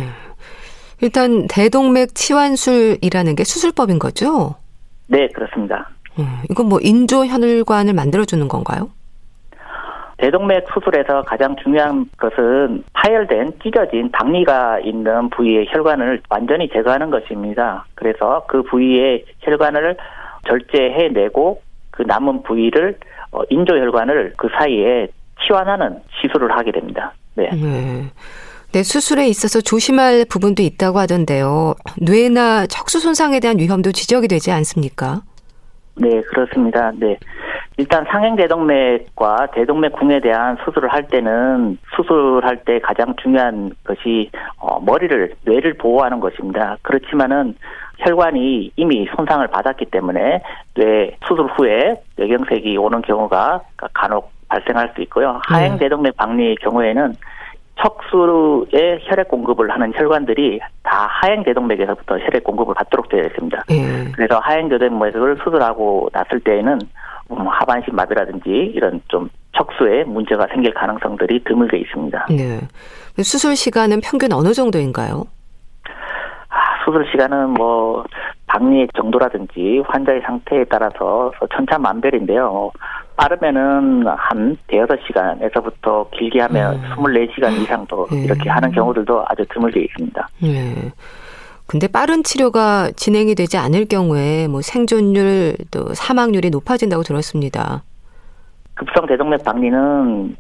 일단 1.02 1.48
대동맥 1.48 2.16
치환술이라는 2.16 3.36
게 3.36 3.44
수술법인 3.44 4.00
거죠? 4.00 4.56
네, 5.08 5.28
그렇습니다. 5.30 5.90
음, 6.18 6.26
이건 6.50 6.68
뭐 6.70 6.80
인조 6.82 7.26
혈관을 7.26 7.94
만들어주는 7.94 8.48
건가요? 8.48 8.90
대동맥 10.18 10.66
수술에서 10.74 11.24
가장 11.24 11.56
중요한 11.58 12.06
것은 12.18 12.84
파열된 12.94 13.60
찢어진 13.62 14.10
박리가 14.12 14.80
있는 14.80 15.30
부위의 15.30 15.68
혈관을 15.70 16.22
완전히 16.30 16.70
제거하는 16.70 17.10
것입니다. 17.10 17.86
그래서 17.96 18.46
그 18.48 18.64
부위의 18.64 19.26
혈관을 19.42 19.98
절제해내고 20.48 21.62
그 21.92 22.04
남은 22.04 22.44
부위를 22.44 22.98
어, 22.98 23.15
인조 23.50 23.74
혈관을 23.74 24.34
그 24.38 24.48
사이에 24.58 25.08
치환하는 25.46 26.00
시술을 26.22 26.52
하게 26.52 26.72
됩니다. 26.72 27.14
네. 27.36 27.50
네. 27.52 28.12
네, 28.72 28.84
수술에 28.84 29.28
있어서 29.28 29.62
조심할 29.62 30.26
부분도 30.30 30.62
있다고 30.62 31.00
하던데요. 31.00 31.76
뇌나 32.02 32.68
척수 32.68 33.00
손상에 33.00 33.40
대한 33.40 33.58
위험도 33.58 33.94
지적이 33.94 34.28
되지 34.28 34.52
않습니까? 34.52 35.22
네, 35.96 36.22
그렇습니다. 36.24 36.92
네. 36.96 37.18
일단 37.78 38.06
상행 38.10 38.36
대동맥과 38.36 39.48
대동맥 39.54 39.94
궁에 39.94 40.20
대한 40.20 40.58
수술을 40.64 40.92
할 40.92 41.08
때는 41.08 41.78
수술할 41.96 42.64
때 42.66 42.80
가장 42.80 43.14
중요한 43.22 43.72
것이 43.86 44.30
어, 44.58 44.80
머리를 44.80 45.36
뇌를 45.44 45.76
보호하는 45.76 46.20
것입니다. 46.20 46.78
그렇지만은 46.82 47.56
혈관이 48.00 48.72
이미 48.76 49.08
손상을 49.16 49.46
받았기 49.48 49.86
때문에 49.86 50.42
뇌 50.76 51.16
수술 51.28 51.46
후에 51.46 51.96
뇌경색이 52.18 52.78
오는 52.78 53.02
경우가 53.02 53.62
간혹 53.94 54.32
발생할 54.48 54.92
수 54.96 55.02
있고요. 55.04 55.40
하행 55.48 55.74
네. 55.74 55.80
대동맥 55.80 56.16
박리의 56.18 56.56
경우에는 56.58 57.16
척수에 57.82 59.00
혈액 59.02 59.28
공급을 59.28 59.70
하는 59.70 59.92
혈관들이 59.94 60.60
다 60.84 61.08
하행 61.10 61.44
대동맥에서부터 61.44 62.20
혈액 62.20 62.44
공급을 62.44 62.74
받도록 62.74 63.10
되어 63.10 63.24
있습니다. 63.26 63.64
네. 63.68 64.12
그래서 64.14 64.40
하행 64.40 64.70
대동맥을 64.70 65.38
수술하고 65.44 66.10
났을 66.14 66.40
때에는 66.40 66.80
음, 67.32 67.48
하반신 67.48 67.96
마비라든지 67.96 68.50
이런 68.50 69.02
좀 69.08 69.28
척수에 69.58 70.04
문제가 70.04 70.48
생길 70.54 70.74
가능성들이 70.74 71.44
드물게 71.44 71.78
있습니다. 71.78 72.28
네. 72.30 72.60
수술 73.24 73.56
시간은 73.56 74.02
평균 74.02 74.32
어느 74.32 74.54
정도인가요? 74.54 75.24
아, 76.86 76.92
수술 76.92 77.06
시간은 77.12 77.52
뭐 77.52 78.04
박리의 78.48 78.90
정도라든지 78.96 79.82
환자의 79.88 80.22
상태에 80.22 80.64
따라서 80.66 81.32
천차만별인데요. 81.56 82.72
빠르면은 83.18 84.06
한 84.08 84.58
대여섯 84.68 85.00
시간에서부터 85.08 86.10
길게 86.12 86.42
하면 86.42 86.76
음. 86.76 86.82
24시간 86.96 87.62
이상도 87.62 88.08
네. 88.12 88.24
이렇게 88.24 88.50
하는 88.50 88.72
경우들도 88.72 89.26
아주 89.28 89.46
드물게 89.50 89.82
있습니다. 89.82 90.28
네. 90.42 90.92
근데 91.68 91.88
빠른 91.88 92.24
치료가 92.24 92.92
진행이 92.96 93.34
되지 93.34 93.58
않을 93.58 93.86
경우에 93.86 94.48
뭐 94.48 94.62
생존율 94.62 95.56
또 95.72 95.94
사망률이 95.94 96.52
높아진다고 96.52 97.04
들었습니다. 97.04 97.84
급성 98.76 99.08
대동맥 99.08 99.44
박리는 99.44 100.36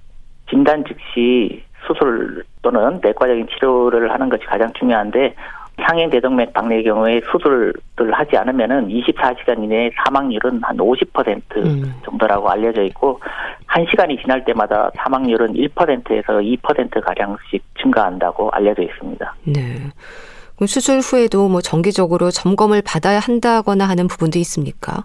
진단 0.49 0.83
즉시 0.85 1.63
수술 1.87 2.43
또는 2.61 2.99
내과적인 3.01 3.47
치료를 3.47 4.11
하는 4.11 4.29
것이 4.29 4.43
가장 4.45 4.71
중요한데 4.73 5.35
상행 5.83 6.09
대동맥 6.09 6.53
박리의 6.53 6.83
경우에 6.83 7.21
수술을 7.31 7.73
하지 8.13 8.37
않으면은 8.37 8.87
24시간 8.87 9.63
이내에 9.63 9.91
사망률은 10.03 10.61
한 10.63 10.77
50% 10.77 11.41
음. 11.57 11.93
정도라고 12.05 12.49
알려져 12.49 12.83
있고 12.83 13.19
1시간이 13.67 14.21
지날 14.21 14.43
때마다 14.45 14.89
사망률은 14.95 15.53
1%에서 15.53 16.33
2% 16.33 17.03
가량씩 17.03 17.63
증가한다고 17.81 18.49
알려져 18.51 18.83
있습니다. 18.83 19.35
네. 19.43 19.75
수술 20.65 20.99
후에도 20.99 21.49
뭐 21.49 21.59
정기적으로 21.59 22.31
점검을 22.31 22.81
받아야 22.81 23.19
한다거나 23.19 23.89
하는 23.89 24.07
부분도 24.07 24.39
있습니까? 24.39 25.03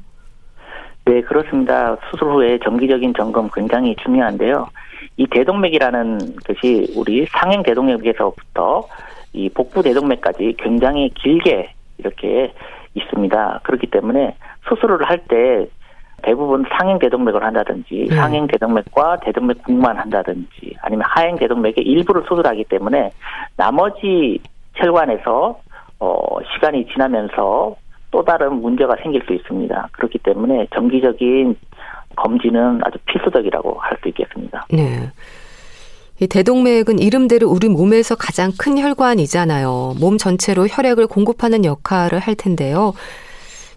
네, 1.04 1.20
그렇습니다. 1.22 1.96
수술 2.08 2.28
후에 2.28 2.58
정기적인 2.62 3.14
점검 3.14 3.50
굉장히 3.52 3.96
중요한데요. 3.96 4.68
이 5.16 5.26
대동맥이라는 5.26 6.36
것이 6.46 6.92
우리 6.96 7.26
상행 7.26 7.62
대동맥에서부터 7.64 8.86
이 9.32 9.48
복부 9.48 9.82
대동맥까지 9.82 10.56
굉장히 10.58 11.10
길게 11.10 11.72
이렇게 11.98 12.52
있습니다. 12.94 13.60
그렇기 13.62 13.86
때문에 13.88 14.36
수술을 14.68 15.08
할 15.08 15.20
때 15.28 15.68
대부분 16.22 16.64
상행 16.76 16.98
대동맥을 16.98 17.42
한다든지 17.42 18.06
음. 18.10 18.16
상행 18.16 18.46
대동맥과 18.46 19.20
대동맥 19.20 19.62
국만 19.64 19.96
한다든지 19.96 20.76
아니면 20.82 21.04
하행 21.08 21.36
대동맥의 21.36 21.82
일부를 21.84 22.22
수술하기 22.28 22.64
때문에 22.64 23.10
나머지 23.56 24.38
혈관에서 24.74 25.58
어 25.98 26.36
시간이 26.54 26.86
지나면서 26.88 27.74
또 28.10 28.24
다른 28.24 28.60
문제가 28.60 28.96
생길 29.02 29.22
수 29.24 29.32
있습니다. 29.32 29.88
그렇기 29.92 30.18
때문에 30.18 30.66
정기적인 30.74 31.56
검진은 32.16 32.80
아주 32.84 32.98
필수적이라고 33.06 33.78
할 33.80 33.96
수 34.02 34.08
있겠습니다. 34.08 34.66
네. 34.72 35.10
이 36.20 36.26
대동맥은 36.26 36.98
이름대로 36.98 37.48
우리 37.48 37.70
몸에서 37.70 38.14
가장 38.14 38.52
큰 38.58 38.76
혈관이잖아요. 38.78 39.94
몸 39.98 40.18
전체로 40.18 40.66
혈액을 40.66 41.06
공급하는 41.06 41.64
역할을 41.64 42.18
할 42.18 42.34
텐데요. 42.34 42.92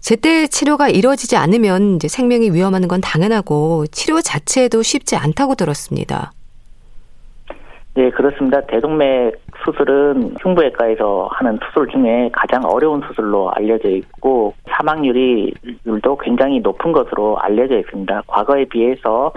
제때 0.00 0.46
치료가 0.46 0.90
이루어지지 0.90 1.36
않으면 1.36 1.96
이제 1.96 2.06
생명이 2.06 2.50
위험한 2.50 2.86
건 2.86 3.00
당연하고 3.00 3.86
치료 3.86 4.20
자체도 4.20 4.82
쉽지 4.82 5.16
않다고 5.16 5.54
들었습니다. 5.54 6.32
네, 7.94 8.10
그렇습니다. 8.10 8.60
대동맥 8.66 9.40
수술은 9.64 10.36
흉부외과에서 10.42 11.30
하는 11.32 11.58
수술 11.64 11.88
중에 11.88 12.28
가장 12.34 12.62
어려운 12.64 13.00
수술로 13.06 13.50
알려져 13.52 13.88
있고 13.88 14.52
사망률이도 14.68 16.18
굉장히 16.20 16.60
높은 16.60 16.92
것으로 16.92 17.38
알려져 17.38 17.78
있습니다. 17.78 18.24
과거에 18.26 18.66
비해서 18.66 19.32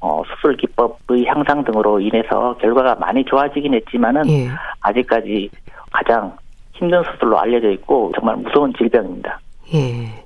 어, 0.00 0.22
수술 0.26 0.56
기법의 0.56 1.26
향상 1.26 1.62
등으로 1.64 2.00
인해서 2.00 2.56
결과가 2.60 2.94
많이 2.96 3.24
좋아지긴 3.24 3.74
했지만은 3.74 4.28
예. 4.28 4.48
아직까지 4.80 5.50
가장 5.92 6.36
힘든 6.72 7.02
수술로 7.12 7.38
알려져 7.38 7.70
있고 7.72 8.10
정말 8.14 8.36
무서운 8.36 8.72
질병입니다. 8.78 9.38
예. 9.74 10.24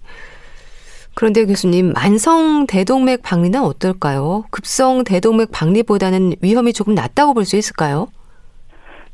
그런데 1.16 1.44
교수님, 1.44 1.92
만성 1.92 2.66
대동맥 2.66 3.22
박리는 3.22 3.61
어떨까요? 3.61 4.44
급성 4.51 5.05
대동맥 5.05 5.51
박리보다는 5.53 6.35
위험이 6.42 6.72
조금 6.72 6.94
낮다고 6.94 7.35
볼 7.35 7.44
수 7.44 7.57
있을까요? 7.57 8.09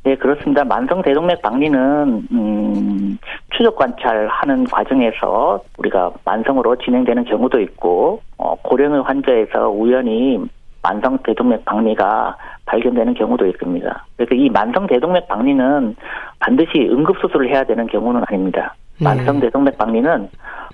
네, 0.03 0.17
그렇습니다. 0.17 0.65
만성 0.65 1.03
대동맥 1.03 1.43
박리는 1.43 2.27
음, 2.33 3.19
추적 3.55 3.77
관찰하는 3.77 4.65
과정에서 4.65 5.63
우리가 5.77 6.11
만성으로 6.25 6.77
진행되는 6.77 7.25
경우도 7.27 7.61
있고 7.61 8.23
어, 8.39 8.55
고령의 8.63 9.03
환자에서 9.03 9.69
우연히 9.69 10.39
만성 10.83 11.19
대동맥 11.19 11.65
박리가 11.65 12.37
발견되는 12.67 13.15
경우도 13.15 13.47
있습니다. 13.47 14.07
그래서 14.17 14.35
이 14.35 14.49
만성 14.49 14.87
대동맥 14.87 15.29
박리는 15.29 15.97
반드시 16.39 16.89
응급 16.91 17.19
수술을 17.21 17.51
해야 17.51 17.65
되는 17.65 17.87
경우는 17.87 18.23
아닙니다. 18.27 18.75
네. 18.99 19.05
만성 19.05 19.41
대동맥 19.41 19.77
박리는 19.77 20.29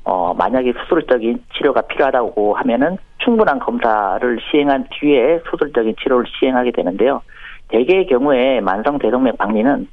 어 0.05 0.35
만약에 0.35 0.73
수술적인 0.83 1.43
치료가 1.55 1.83
필요하다고 1.83 2.55
하면은 2.55 2.97
충분한 3.19 3.59
검사를 3.59 4.39
시행한 4.51 4.87
뒤에 4.91 5.41
수술적인 5.51 5.97
치료를 6.01 6.27
시행하게 6.39 6.71
되는데요. 6.71 7.23
대개의 7.69 8.07
경우에 8.07 8.61
만성 8.61 8.99
대동맥 8.99 9.39
박리는 9.39 9.89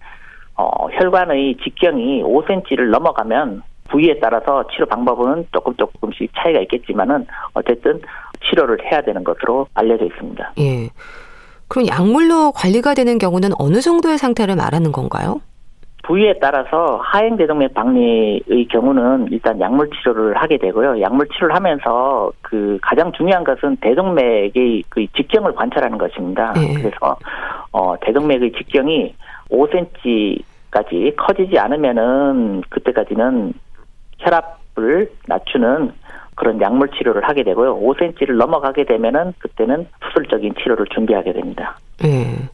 어 0.55 0.87
혈관의 0.89 1.57
직경이 1.63 2.21
5cm를 2.21 2.89
넘어가면 2.91 3.63
부위에 3.89 4.19
따라서 4.19 4.65
치료 4.67 4.85
방법은 4.85 5.47
조금 5.51 5.75
조금씩 5.75 6.31
차이가 6.35 6.59
있겠지만은 6.61 7.25
어쨌든 7.53 8.01
치료를 8.49 8.79
해야 8.91 9.01
되는 9.01 9.23
것으로 9.23 9.67
알려져 9.73 10.05
있습니다. 10.05 10.53
예. 10.59 10.89
그럼 11.67 11.87
약물로 11.87 12.51
관리가 12.51 12.93
되는 12.93 13.17
경우는 13.17 13.51
어느 13.57 13.81
정도의 13.81 14.17
상태를 14.17 14.55
말하는 14.55 14.91
건가요? 14.91 15.41
부위에 16.03 16.33
따라서 16.41 16.99
하행 17.01 17.37
대동맥 17.37 17.73
박리의 17.73 18.67
경우는 18.69 19.29
일단 19.31 19.59
약물 19.59 19.89
치료를 19.89 20.35
하게 20.35 20.57
되고요. 20.57 21.01
약물 21.01 21.27
치료를 21.29 21.55
하면서 21.55 22.29
그 22.41 22.77
가장 22.81 23.11
중요한 23.13 23.45
것은 23.45 23.77
대동맥의 23.77 24.83
그 24.89 25.07
직경을 25.15 25.55
관찰하는 25.55 25.97
것입니다. 25.97 26.51
네. 26.53 26.73
그래서 26.73 27.17
어 27.71 27.95
대동맥의 28.01 28.51
직경이 28.51 29.15
5cm까지 29.49 31.15
커지지 31.15 31.57
않으면은 31.57 32.63
그때까지는 32.69 33.53
혈압을 34.19 35.09
낮추는 35.27 35.93
그런 36.35 36.59
약물 36.61 36.89
치료를 36.91 37.27
하게 37.27 37.43
되고요. 37.43 37.79
5cm를 37.79 38.37
넘어가게 38.37 38.85
되면은 38.85 39.33
그때는 39.39 39.87
수술적인 40.05 40.55
치료를 40.61 40.85
준비하게 40.93 41.33
됩니다. 41.33 41.77
네. 42.01 42.49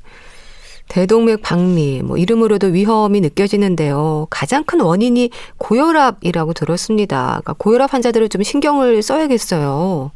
대동맥 0.89 1.43
박리, 1.43 2.01
뭐 2.03 2.17
이름으로도 2.17 2.67
위험이 2.67 3.21
느껴지는데요. 3.21 4.25
가장 4.31 4.63
큰 4.63 4.81
원인이 4.81 5.29
고혈압이라고 5.59 6.53
들었습니다. 6.53 7.39
그러니까 7.41 7.53
고혈압 7.57 7.93
환자들을 7.93 8.27
좀 8.29 8.41
신경을 8.41 9.03
써야겠어요. 9.03 10.11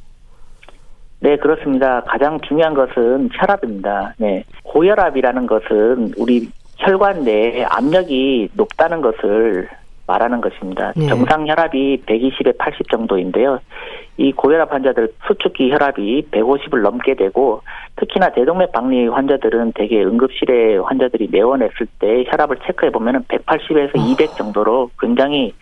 네, 1.20 1.38
그렇습니다. 1.38 2.02
가장 2.02 2.40
중요한 2.42 2.74
것은 2.74 3.30
혈압입니다. 3.34 4.16
네. 4.18 4.44
고혈압이라는 4.64 5.48
것은 5.48 6.14
우리 6.18 6.50
혈관 6.78 7.24
내에 7.24 7.64
압력이 7.64 8.50
높다는 8.56 9.02
것을 9.02 9.70
말하는 10.06 10.42
것입니다. 10.42 10.94
네. 10.96 11.08
정상 11.08 11.48
혈압이 11.48 12.04
120에 12.06 12.58
80 12.58 12.90
정도인데요. 12.90 13.60
이 14.18 14.32
고혈압 14.32 14.72
환자들 14.72 15.14
수축기 15.28 15.72
혈압이 15.72 16.28
150을 16.32 16.82
넘게 16.82 17.16
되고 17.16 17.62
특히나 17.96 18.32
대동맥 18.32 18.72
박리 18.72 19.08
환자들은 19.08 19.74
대개 19.74 20.04
응급실에 20.04 20.78
환자들이 20.78 21.30
내원했을 21.32 21.88
때 22.00 22.24
혈압을 22.28 22.58
체크해 22.66 22.92
보면은 22.92 23.24
180에서 23.24 23.98
어. 23.98 24.06
200 24.12 24.36
정도로 24.36 24.92
굉장히 25.00 25.54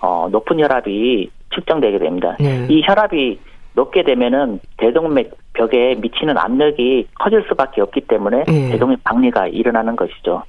어 0.00 0.28
높은 0.30 0.58
혈압이 0.58 1.30
측정되게 1.54 1.98
됩니다. 1.98 2.36
네. 2.40 2.66
이 2.68 2.82
혈압이 2.84 3.38
높게 3.74 4.02
되면은 4.02 4.60
대동맥 4.78 5.30
벽에 5.52 5.94
미치는 6.00 6.36
압력이 6.36 7.08
커질 7.18 7.44
수밖에 7.48 7.80
없기 7.80 8.02
때문에 8.02 8.44
네. 8.44 8.70
대동맥 8.70 9.04
박리가 9.04 9.48
일어나는 9.48 9.94
것이죠. 9.94 10.42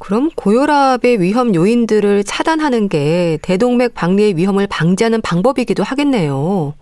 네. 0.00 0.06
그럼 0.06 0.30
고혈압의 0.34 1.20
위험 1.20 1.54
요인들을 1.54 2.24
차단하는 2.24 2.88
게 2.88 3.38
대동맥 3.42 3.94
박리의 3.94 4.36
위험을 4.36 4.66
방지하는 4.70 5.20
방법이기도 5.22 5.82
하겠네요. 5.82 6.74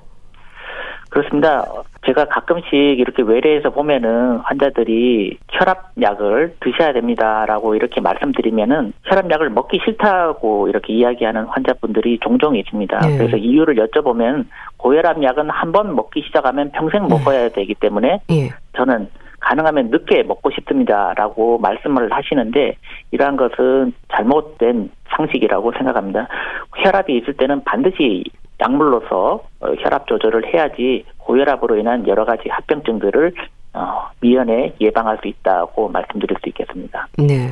그렇습니다. 1.11 1.65
제가 2.07 2.27
가끔씩 2.27 2.73
이렇게 2.73 3.23
외래에서 3.23 3.71
보면은 3.71 4.39
환자들이 4.45 5.39
혈압약을 5.49 6.57
드셔야 6.61 6.93
됩니다라고 6.93 7.75
이렇게 7.75 8.01
말씀드리면은 8.01 8.93
혈압약을 9.05 9.51
먹기 9.51 9.81
싫다고 9.85 10.69
이렇게 10.69 10.93
이야기하는 10.93 11.47
환자분들이 11.47 12.19
종종 12.23 12.57
있습니다. 12.57 12.99
네. 13.01 13.19
그래서 13.19 13.37
이유를 13.37 13.77
여쭤보면 13.77 14.47
고혈압약은 14.77 15.51
한 15.51 15.73
번 15.73 15.95
먹기 15.97 16.23
시작하면 16.27 16.71
평생 16.73 17.09
먹어야 17.09 17.49
네. 17.49 17.53
되기 17.53 17.75
때문에 17.75 18.21
네. 18.29 18.51
저는 18.77 19.09
가능하면 19.41 19.91
늦게 19.91 20.25
먹고 20.25 20.51
싶습니다라고 20.51 21.59
말씀을 21.59 22.13
하시는데 22.13 22.77
이러한 23.11 23.37
것은 23.37 23.93
잘못된 24.13 24.91
상식이라고 25.17 25.73
생각합니다. 25.73 26.29
혈압이 26.77 27.17
있을 27.19 27.35
때는 27.35 27.63
반드시 27.65 28.25
약물로서 28.61 29.43
어, 29.61 29.67
혈압 29.79 30.07
조절을 30.07 30.53
해야지 30.53 31.05
고혈압으로 31.19 31.77
인한 31.77 32.07
여러 32.07 32.25
가지 32.25 32.49
합병증들을 32.49 33.33
어, 33.75 34.09
미연에 34.21 34.75
예방할 34.81 35.19
수 35.23 35.29
있다고 35.29 35.89
말씀드릴 35.89 36.37
수 36.43 36.49
있겠습니다. 36.49 37.07
네. 37.19 37.51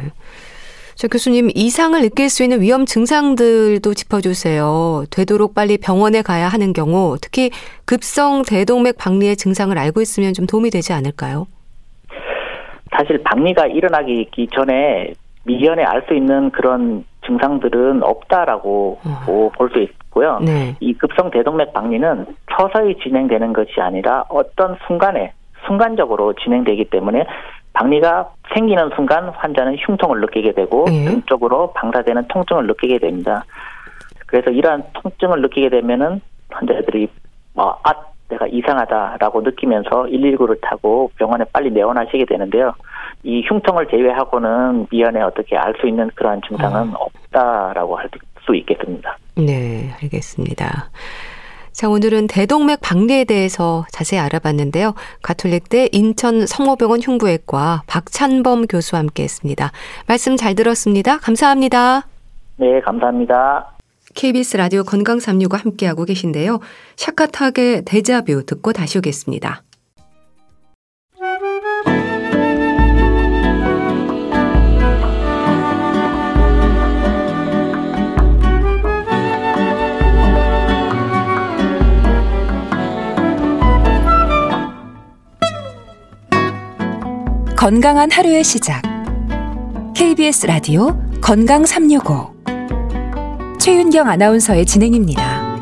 저 0.97 1.09
교수님 1.09 1.51
이상을 1.55 2.01
느낄 2.01 2.31
수 2.31 2.43
있는 2.43 2.63
위험 2.63 2.87
증상들도 2.87 3.93
짚어주세요. 3.93 5.05
되도록 5.11 5.55
빨리 5.55 5.77
병원에 5.77 6.23
가야 6.23 6.49
하는 6.49 6.73
경우 6.73 7.17
특히 7.21 7.51
급성 7.85 8.43
대동맥 8.43 8.97
박리의 8.97 9.37
증상을 9.37 9.77
알고 9.77 10.01
있으면 10.01 10.33
좀 10.33 10.47
도움이 10.47 10.71
되지 10.71 10.95
않을까요? 10.95 11.47
사실 12.97 13.23
박리가 13.23 13.67
일어나기 13.67 14.29
전에 14.55 15.13
미연에 15.45 15.85
알 15.85 16.03
수 16.09 16.15
있는 16.15 16.51
그런 16.51 17.05
증상들은 17.27 18.03
없다라고 18.03 18.99
어. 19.05 19.51
볼수 19.57 19.79
있고요. 19.81 20.39
네. 20.41 20.75
이 20.81 20.93
급성 20.95 21.31
대동맥 21.31 21.73
박리는 21.73 22.27
서서히 22.57 22.97
진행되는 23.03 23.53
것이 23.53 23.81
아니라 23.81 24.25
어떤 24.29 24.77
순간에 24.87 25.33
순간적으로 25.67 26.33
진행되기 26.35 26.87
때문에 26.87 27.27
박리가 27.73 28.31
생기는 28.55 28.91
순간 28.95 29.29
환자는 29.29 29.77
흉통을 29.79 30.21
느끼게 30.21 30.53
되고 30.53 30.85
네. 30.87 31.05
등 31.05 31.23
쪽으로 31.27 31.73
방사되는 31.73 32.29
통증을 32.29 32.67
느끼게 32.69 32.99
됩니다. 32.99 33.45
그래서 34.27 34.51
이러한 34.51 34.85
통증을 34.95 35.43
느끼게 35.43 35.69
되면은 35.69 36.21
환자들이 36.51 37.09
어, 37.57 37.75
아 37.83 37.93
내가 38.29 38.47
이상하다라고 38.47 39.43
느끼면서 39.43 40.05
119를 40.05 40.59
타고 40.61 41.11
병원에 41.17 41.45
빨리 41.53 41.71
내원하시게 41.71 42.25
되는데요. 42.27 42.73
이 43.23 43.43
흉통을 43.47 43.87
제외하고는 43.89 44.87
미연에 44.91 45.21
어떻게 45.23 45.57
알 45.57 45.75
수 45.81 45.87
있는 45.89 46.11
그러한 46.15 46.41
증상은 46.49 46.95
어. 46.95 47.07
없다라고 47.33 47.97
할 47.97 48.09
수 48.47 48.55
있겠습니다. 48.55 49.19
네, 49.37 49.91
알겠습니다. 50.03 50.91
자, 51.73 51.89
오늘은 51.91 52.27
대동맥 52.29 52.81
박리에 52.81 53.25
대해서 53.25 53.85
자세히 53.91 54.19
알아봤는데요. 54.21 54.95
가톨릭대 55.23 55.91
인천 55.93 56.47
성모병원 56.47 57.01
흉부외과 57.01 57.83
박찬범 57.87 58.67
교수와 58.67 59.01
함께 59.01 59.25
했습니다. 59.25 59.73
말씀 60.09 60.37
잘 60.37 60.55
들었습니다. 60.55 61.19
감사합니다. 61.19 62.07
네, 62.57 62.81
감사합니다. 62.81 63.76
KBS 64.17 64.57
라디오 64.57 64.83
건강 64.83 65.21
365 65.21 65.57
함께하고 65.57 66.05
계신데요. 66.07 66.59
샤카탁의 66.97 67.85
데자뷰 67.85 68.45
듣고 68.47 68.73
다시 68.73 68.99
오겠습니다. 68.99 69.63
건강한 87.55 88.11
하루의 88.11 88.45
시작. 88.45 88.81
KBS 89.95 90.47
라디오 90.47 90.97
건강 91.21 91.67
365. 91.67 92.36
최윤경 93.67 94.09
아나운서의 94.09 94.65
진행입니다. 94.65 95.59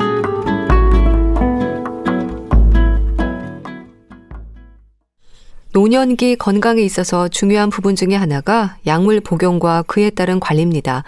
노년기 5.73 6.35
건강에 6.35 6.83
있어서 6.83 7.27
중요한 7.29 7.71
부분 7.71 7.95
중의 7.95 8.15
하나가 8.15 8.77
약물 8.85 9.21
복용과 9.21 9.85
그에 9.87 10.11
따른 10.11 10.39
관리입니다. 10.39 11.03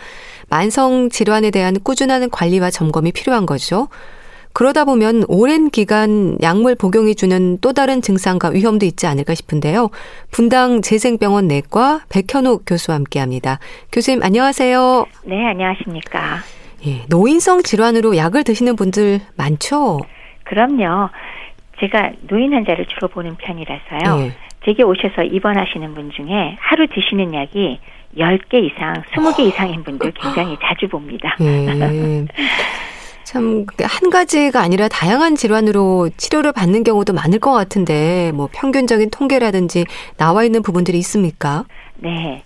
만성 0.50 1.12
질환에 1.12 1.52
대한 1.52 1.80
꾸준한 1.80 2.32
관리와 2.32 2.72
점검이 2.72 3.12
필요한 3.12 3.46
거죠. 3.46 3.90
그러다 4.54 4.84
보면 4.84 5.24
오랜 5.28 5.70
기간 5.70 6.40
약물 6.42 6.74
복용이 6.74 7.14
주는 7.14 7.60
또 7.62 7.74
다른 7.74 8.02
증상과 8.02 8.50
위험도 8.50 8.88
있지 8.88 9.06
않을까 9.06 9.36
싶은데요. 9.36 9.92
분당 10.32 10.82
재생병원 10.82 11.48
내과 11.48 12.06
백현욱 12.10 12.64
교수와 12.66 12.96
함께 12.96 13.20
합니다. 13.20 13.60
교수님 13.92 14.24
안녕하세요. 14.24 15.06
네, 15.26 15.46
안녕하십니까. 15.46 16.57
예, 16.86 17.04
노인성 17.10 17.64
질환으로 17.64 18.16
약을 18.18 18.44
드시는 18.44 18.76
분들 18.76 19.20
많죠? 19.36 20.00
그럼요. 20.44 21.10
제가 21.80 22.12
노인 22.28 22.54
환자를 22.54 22.86
주로 22.88 23.08
보는 23.08 23.36
편이라서요. 23.38 24.22
예. 24.26 24.32
제게 24.66 24.84
오셔서 24.84 25.24
입원하시는 25.24 25.94
분 25.94 26.12
중에 26.12 26.58
하루 26.60 26.88
드시는 26.88 27.34
약이 27.34 27.80
10개 28.18 28.64
이상, 28.64 28.94
20개 29.14 29.40
이상인 29.42 29.84
분들 29.84 30.12
굉장히 30.12 30.58
자주 30.62 30.88
봅니다. 30.88 31.36
예. 31.42 32.26
참 33.24 33.66
한 33.84 34.10
가지가 34.10 34.62
아니라 34.62 34.88
다양한 34.88 35.36
질환으로 35.36 36.10
치료를 36.16 36.54
받는 36.54 36.84
경우도 36.86 37.12
많을 37.14 37.40
것 37.40 37.52
같은데 37.52 38.32
뭐 38.34 38.48
평균적인 38.54 39.10
통계라든지 39.10 39.84
나와 40.18 40.46
있는 40.46 40.62
부분들이 40.64 40.98
있습니까? 41.00 41.66
네. 41.98 42.44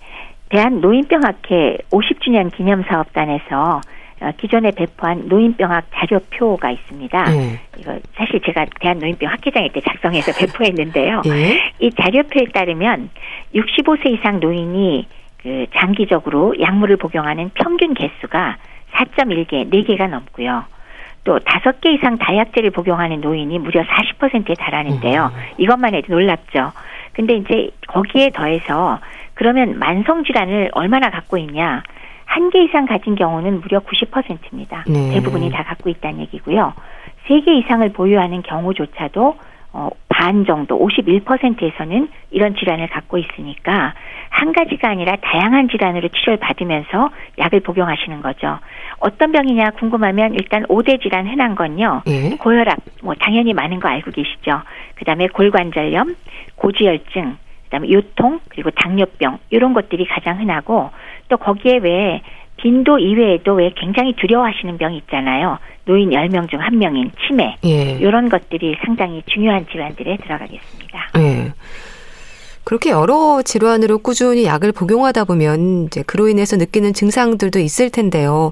대한 0.49 0.81
노인병학회 0.81 1.77
50주년 1.91 2.51
기념사업단에서 2.55 3.45
어, 3.53 3.81
기존에 4.37 4.71
배포한 4.71 5.27
노인병학 5.27 5.85
자료표가 5.93 6.69
있습니다. 6.71 7.23
네. 7.31 7.59
이거 7.79 7.97
사실 8.15 8.39
제가 8.41 8.65
대한노인병 8.79 9.29
학회장일 9.31 9.71
때 9.73 9.81
작성해서 9.81 10.31
배포했는데요. 10.37 11.21
네. 11.25 11.73
이 11.79 11.91
자료표에 11.91 12.45
따르면 12.53 13.09
65세 13.55 14.11
이상 14.13 14.39
노인이 14.39 15.07
그 15.41 15.65
장기적으로 15.75 16.53
약물을 16.59 16.97
복용하는 16.97 17.49
평균 17.55 17.95
개수가 17.95 18.57
4.1개, 18.93 19.69
4개가 19.71 20.07
넘고요. 20.07 20.65
또 21.23 21.39
5개 21.39 21.93
이상 21.95 22.17
다약제를 22.17 22.71
복용하는 22.71 23.21
노인이 23.21 23.57
무려 23.59 23.83
40%에 23.83 24.53
달하는데요. 24.53 25.31
음. 25.33 25.41
이것만 25.57 25.93
해도 25.95 26.13
놀랍죠. 26.13 26.71
근데 27.13 27.35
이제 27.35 27.69
거기에 27.87 28.29
더해서 28.29 28.99
그러면 29.33 29.79
만성 29.79 30.23
질환을 30.23 30.69
얼마나 30.73 31.09
갖고 31.09 31.37
있냐? 31.37 31.83
한 32.31 32.49
개 32.49 32.63
이상 32.63 32.85
가진 32.85 33.15
경우는 33.15 33.59
무려 33.61 33.79
90%입니다. 33.79 34.85
네. 34.87 35.11
대부분이 35.13 35.51
다 35.51 35.63
갖고 35.63 35.89
있다는 35.89 36.19
얘기고요. 36.21 36.73
세 37.27 37.41
개 37.41 37.53
이상을 37.57 37.87
보유하는 37.93 38.41
경우조차도 38.41 39.35
어, 39.73 39.89
반 40.09 40.45
정도, 40.45 40.77
51%에서는 40.79 42.09
이런 42.31 42.55
질환을 42.55 42.87
갖고 42.87 43.17
있으니까 43.17 43.93
한 44.29 44.51
가지가 44.53 44.89
아니라 44.89 45.15
다양한 45.21 45.69
질환으로 45.69 46.09
치료를 46.09 46.37
받으면서 46.39 47.09
약을 47.37 47.61
복용하시는 47.61 48.21
거죠. 48.21 48.59
어떤 48.99 49.31
병이냐 49.31 49.71
궁금하면 49.71 50.33
일단 50.33 50.63
5대 50.63 51.01
질환 51.01 51.25
흔한 51.27 51.55
건요. 51.55 52.01
예? 52.07 52.31
고혈압, 52.37 52.79
뭐 53.03 53.13
당연히 53.15 53.53
많은 53.53 53.79
거 53.79 53.87
알고 53.89 54.11
계시죠. 54.11 54.61
그 54.95 55.05
다음에 55.05 55.27
골관절염, 55.27 56.15
고지혈증, 56.55 57.37
그다음에 57.65 57.89
요통, 57.91 58.41
그리고 58.49 58.71
당뇨병 58.71 59.37
이런 59.49 59.73
것들이 59.73 60.05
가장 60.05 60.39
흔하고 60.39 60.89
또 61.31 61.37
거기에 61.37 61.77
왜 61.77 62.21
빈도 62.57 62.99
이외에도 62.99 63.53
왜 63.53 63.71
굉장히 63.75 64.13
두려워하시는 64.13 64.77
병이 64.77 64.97
있잖아요. 64.97 65.57
노인 65.85 66.09
10명 66.11 66.49
중 66.49 66.59
1명인 66.59 67.09
치매. 67.25 67.55
예. 67.63 67.97
이런 67.99 68.29
것들이 68.29 68.75
상당히 68.85 69.23
중요한 69.25 69.65
질환들에 69.71 70.17
들어가겠습니다. 70.17 71.09
예. 71.17 71.53
그렇게 72.65 72.91
여러 72.91 73.41
질환으로 73.41 73.99
꾸준히 73.99 74.45
약을 74.45 74.73
복용하다 74.73 75.23
보면 75.23 75.85
이제 75.85 76.03
그로 76.05 76.27
인해서 76.27 76.57
느끼는 76.57 76.93
증상들도 76.93 77.57
있을 77.59 77.89
텐데요. 77.89 78.51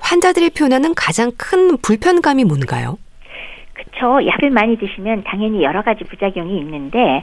환자들이 0.00 0.50
표현하는 0.50 0.94
가장 0.94 1.30
큰 1.36 1.76
불편감이 1.76 2.44
뭔가요? 2.44 2.98
그렇죠. 3.74 4.26
약을 4.26 4.50
많이 4.50 4.76
드시면 4.78 5.22
당연히 5.24 5.62
여러 5.62 5.82
가지 5.82 6.02
부작용이 6.04 6.58
있는데 6.58 7.22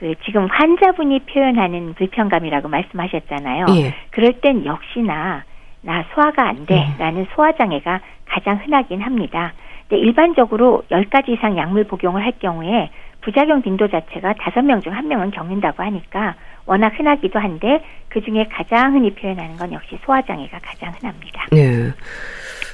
그 0.00 0.14
지금 0.24 0.46
환자분이 0.50 1.20
표현하는 1.26 1.92
불편감이라고 1.94 2.68
말씀하셨잖아요. 2.68 3.66
예. 3.76 3.94
그럴 4.10 4.32
땐 4.40 4.64
역시나 4.64 5.44
나 5.82 6.04
소화가 6.14 6.48
안 6.48 6.64
돼라는 6.66 7.20
음. 7.20 7.26
소화 7.34 7.52
장애가 7.52 8.00
가장 8.26 8.58
흔하긴 8.64 9.02
합니다. 9.02 9.52
근데 9.88 10.02
일반적으로 10.02 10.84
10가지 10.90 11.30
이상 11.30 11.56
약물 11.58 11.84
복용을 11.84 12.24
할 12.24 12.32
경우에 12.38 12.90
부작용 13.20 13.60
빈도 13.60 13.88
자체가 13.88 14.32
5명 14.34 14.82
중 14.82 14.94
1명은 14.94 15.34
겪는다고 15.34 15.82
하니까 15.82 16.34
워낙 16.64 16.92
흔하기도 16.98 17.38
한데 17.38 17.84
그중에 18.08 18.46
가장 18.50 18.94
흔히 18.94 19.12
표현하는 19.14 19.56
건 19.56 19.72
역시 19.72 19.98
소화 20.06 20.22
장애가 20.22 20.60
가장 20.62 20.94
흔합니다. 20.98 21.46
네. 21.52 21.66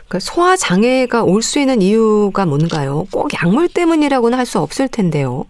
그러니까 0.06 0.18
소화 0.20 0.54
장애가 0.54 1.24
올 1.24 1.42
수 1.42 1.58
있는 1.58 1.82
이유가 1.82 2.46
뭔가요? 2.46 3.04
꼭 3.12 3.30
약물 3.42 3.68
때문이라고는 3.74 4.38
할 4.38 4.46
수 4.46 4.60
없을 4.60 4.86
텐데요. 4.86 5.44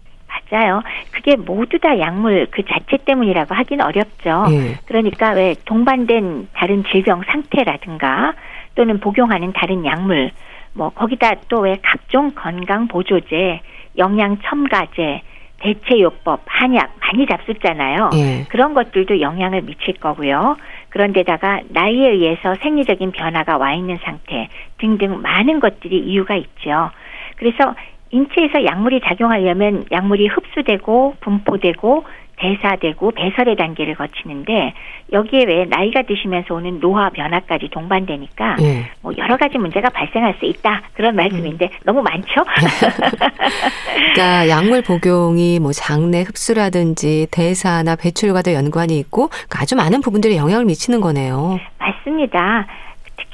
맞아요. 0.49 0.81
그게 1.11 1.35
모두 1.35 1.79
다 1.79 1.99
약물 1.99 2.47
그 2.51 2.63
자체 2.65 2.97
때문이라고 3.03 3.53
하긴 3.53 3.81
어렵죠. 3.81 4.45
예. 4.51 4.75
그러니까 4.85 5.31
왜 5.31 5.55
동반된 5.65 6.49
다른 6.53 6.83
질병 6.85 7.21
상태라든가 7.23 8.33
또는 8.75 8.99
복용하는 8.99 9.53
다른 9.53 9.85
약물 9.85 10.31
뭐 10.73 10.89
거기다 10.89 11.35
또 11.49 11.61
왜 11.61 11.77
각종 11.81 12.31
건강 12.31 12.87
보조제, 12.87 13.61
영양 13.97 14.37
첨가제, 14.43 15.21
대체요법, 15.59 16.41
한약 16.45 16.93
많이 17.01 17.25
잡숫잖아요. 17.25 18.11
예. 18.13 18.45
그런 18.49 18.73
것들도 18.75 19.21
영향을 19.21 19.63
미칠 19.63 19.95
거고요. 19.95 20.57
그런데다가 20.89 21.61
나이에 21.69 22.11
의해서 22.11 22.53
생리적인 22.61 23.11
변화가 23.11 23.57
와 23.57 23.73
있는 23.73 23.97
상태 24.03 24.49
등등 24.77 25.21
많은 25.21 25.59
것들이 25.59 25.97
이유가 25.97 26.35
있죠. 26.35 26.91
그래서 27.37 27.75
인체에서 28.11 28.65
약물이 28.65 29.01
작용하려면 29.05 29.85
약물이 29.91 30.27
흡수되고 30.27 31.15
분포되고 31.19 32.05
대사되고 32.37 33.11
배설의 33.11 33.55
단계를 33.55 33.95
거치는데 33.95 34.73
여기에 35.11 35.45
왜 35.45 35.65
나이가 35.65 36.03
드시면서 36.03 36.53
오는 36.53 36.79
노화 36.79 37.09
변화까지 37.09 37.69
동반되니까 37.69 38.57
네. 38.57 38.85
뭐 39.01 39.11
여러 39.17 39.37
가지 39.37 39.57
문제가 39.57 39.89
발생할 39.89 40.35
수 40.39 40.45
있다 40.45 40.83
그런 40.93 41.15
말씀인데 41.15 41.65
음. 41.65 41.79
너무 41.83 42.03
많죠. 42.03 42.45
그러니까 44.13 44.49
약물 44.49 44.83
복용이 44.83 45.59
뭐 45.59 45.71
장내 45.71 46.21
흡수라든지 46.21 47.27
대사나 47.31 47.95
배출과도 47.95 48.53
연관이 48.53 48.99
있고 48.99 49.29
아주 49.59 49.75
많은 49.75 50.01
부분들이 50.01 50.37
영향을 50.37 50.65
미치는 50.65 51.01
거네요. 51.01 51.59
맞습니다. 51.79 52.67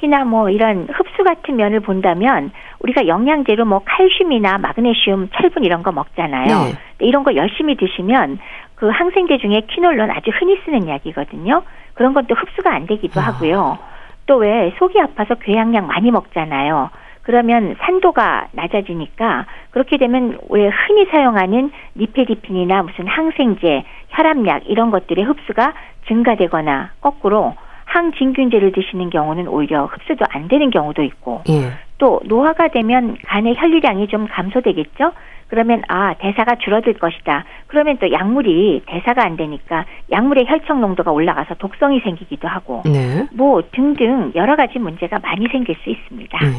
특히나 0.04 0.26
뭐 0.26 0.50
이런 0.50 0.88
흡수 0.92 1.24
같은 1.24 1.56
면을 1.56 1.80
본다면 1.80 2.52
우리가 2.80 3.08
영양제로 3.08 3.64
뭐 3.66 3.82
칼슘이나 3.86 4.58
마그네슘, 4.58 5.30
철분 5.34 5.64
이런 5.64 5.82
거 5.82 5.92
먹잖아요. 5.92 6.46
네. 6.46 6.74
이런 7.00 7.24
거 7.24 7.36
열심히 7.36 7.76
드시면 7.76 8.40
그 8.76 8.90
항생제 8.90 9.38
중에 9.38 9.62
퀴놀론 9.70 10.12
아주 10.12 10.32
흔히 10.32 10.60
쓰는 10.66 10.88
약이거든요. 10.90 11.64
그런 11.94 12.14
건또 12.14 12.36
흡수가 12.36 12.74
안 12.74 12.86
되기도 12.86 13.20
아. 13.20 13.26
하고요. 13.26 13.78
또 14.26 14.38
왜 14.38 14.74
속이 14.78 15.00
아파서 15.00 15.36
궤양약 15.36 15.86
많이 15.86 16.12
먹잖아요. 16.12 16.90
그러면 17.24 17.76
산도가 17.80 18.48
낮아지니까 18.52 19.46
그렇게 19.72 19.98
되면 19.98 20.38
왜 20.50 20.68
흔히 20.68 21.06
사용하는 21.06 21.72
니페디핀이나 21.96 22.84
무슨 22.84 23.08
항생제, 23.08 23.84
혈압약 24.10 24.64
이런 24.68 24.92
것들의 24.92 25.24
흡수가 25.24 25.74
증가되거나 26.08 26.92
거꾸로 27.00 27.56
항진균제를 27.94 28.72
드시는 28.72 29.12
경우는 29.12 29.48
오히려 29.48 29.86
흡수도 29.86 30.26
안 30.30 30.48
되는 30.48 30.72
경우도 30.72 31.04
있고 31.04 31.44
예. 31.50 31.74
또 32.00 32.20
노화가 32.26 32.70
되면 32.70 33.18
간의 33.26 33.56
혈류량이 33.56 34.08
좀 34.08 34.28
감소되겠죠. 34.28 35.12
그러면 35.48 35.84
아 35.88 36.16
대사가 36.16 36.56
줄어들 36.56 36.94
것이다. 36.94 37.46
그러면 37.68 37.98
또 38.00 38.12
약물이 38.12 38.82
대사가 38.88 39.24
안 39.24 39.38
되니까 39.38 39.86
약물의 40.12 40.46
혈청 40.48 40.82
농도가 40.82 41.12
올라가서 41.12 41.56
독성이 41.56 42.00
생기기도 42.00 42.48
하고 42.48 42.82
네. 42.86 43.28
뭐 43.32 43.62
등등 43.72 44.32
여러 44.34 44.56
가지 44.56 44.80
문제가 44.80 45.20
많이 45.20 45.48
생길 45.50 45.76
수 45.84 45.92
있습니다. 45.92 46.40
네. 46.40 46.52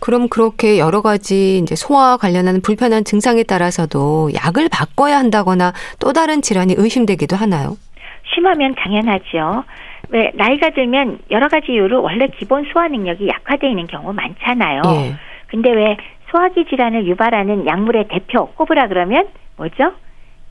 그럼 0.00 0.28
그렇게 0.28 0.78
여러 0.78 1.02
가지 1.02 1.58
이제 1.58 1.76
소화 1.76 2.16
관련한 2.16 2.60
불편한 2.60 3.04
증상에 3.04 3.44
따라서도 3.44 4.30
약을 4.34 4.68
바꿔야 4.68 5.16
한다거나 5.18 5.72
또 6.00 6.12
다른 6.12 6.42
질환이 6.42 6.74
의심되기도 6.76 7.36
하나요? 7.36 7.76
심하면 8.34 8.74
당연하죠. 8.74 9.64
왜 10.10 10.30
나이가 10.34 10.70
들면 10.70 11.18
여러 11.30 11.48
가지 11.48 11.72
이유로 11.72 12.02
원래 12.02 12.28
기본 12.38 12.64
소화 12.72 12.88
능력이 12.88 13.28
약화되어 13.28 13.68
있는 13.68 13.86
경우 13.86 14.12
많잖아요. 14.12 14.82
예. 14.86 15.14
근데 15.48 15.70
왜 15.70 15.96
소화기 16.30 16.66
질환을 16.66 17.06
유발하는 17.06 17.66
약물의 17.66 18.08
대표 18.08 18.46
꼽으라 18.52 18.88
그러면 18.88 19.28
뭐죠? 19.56 19.92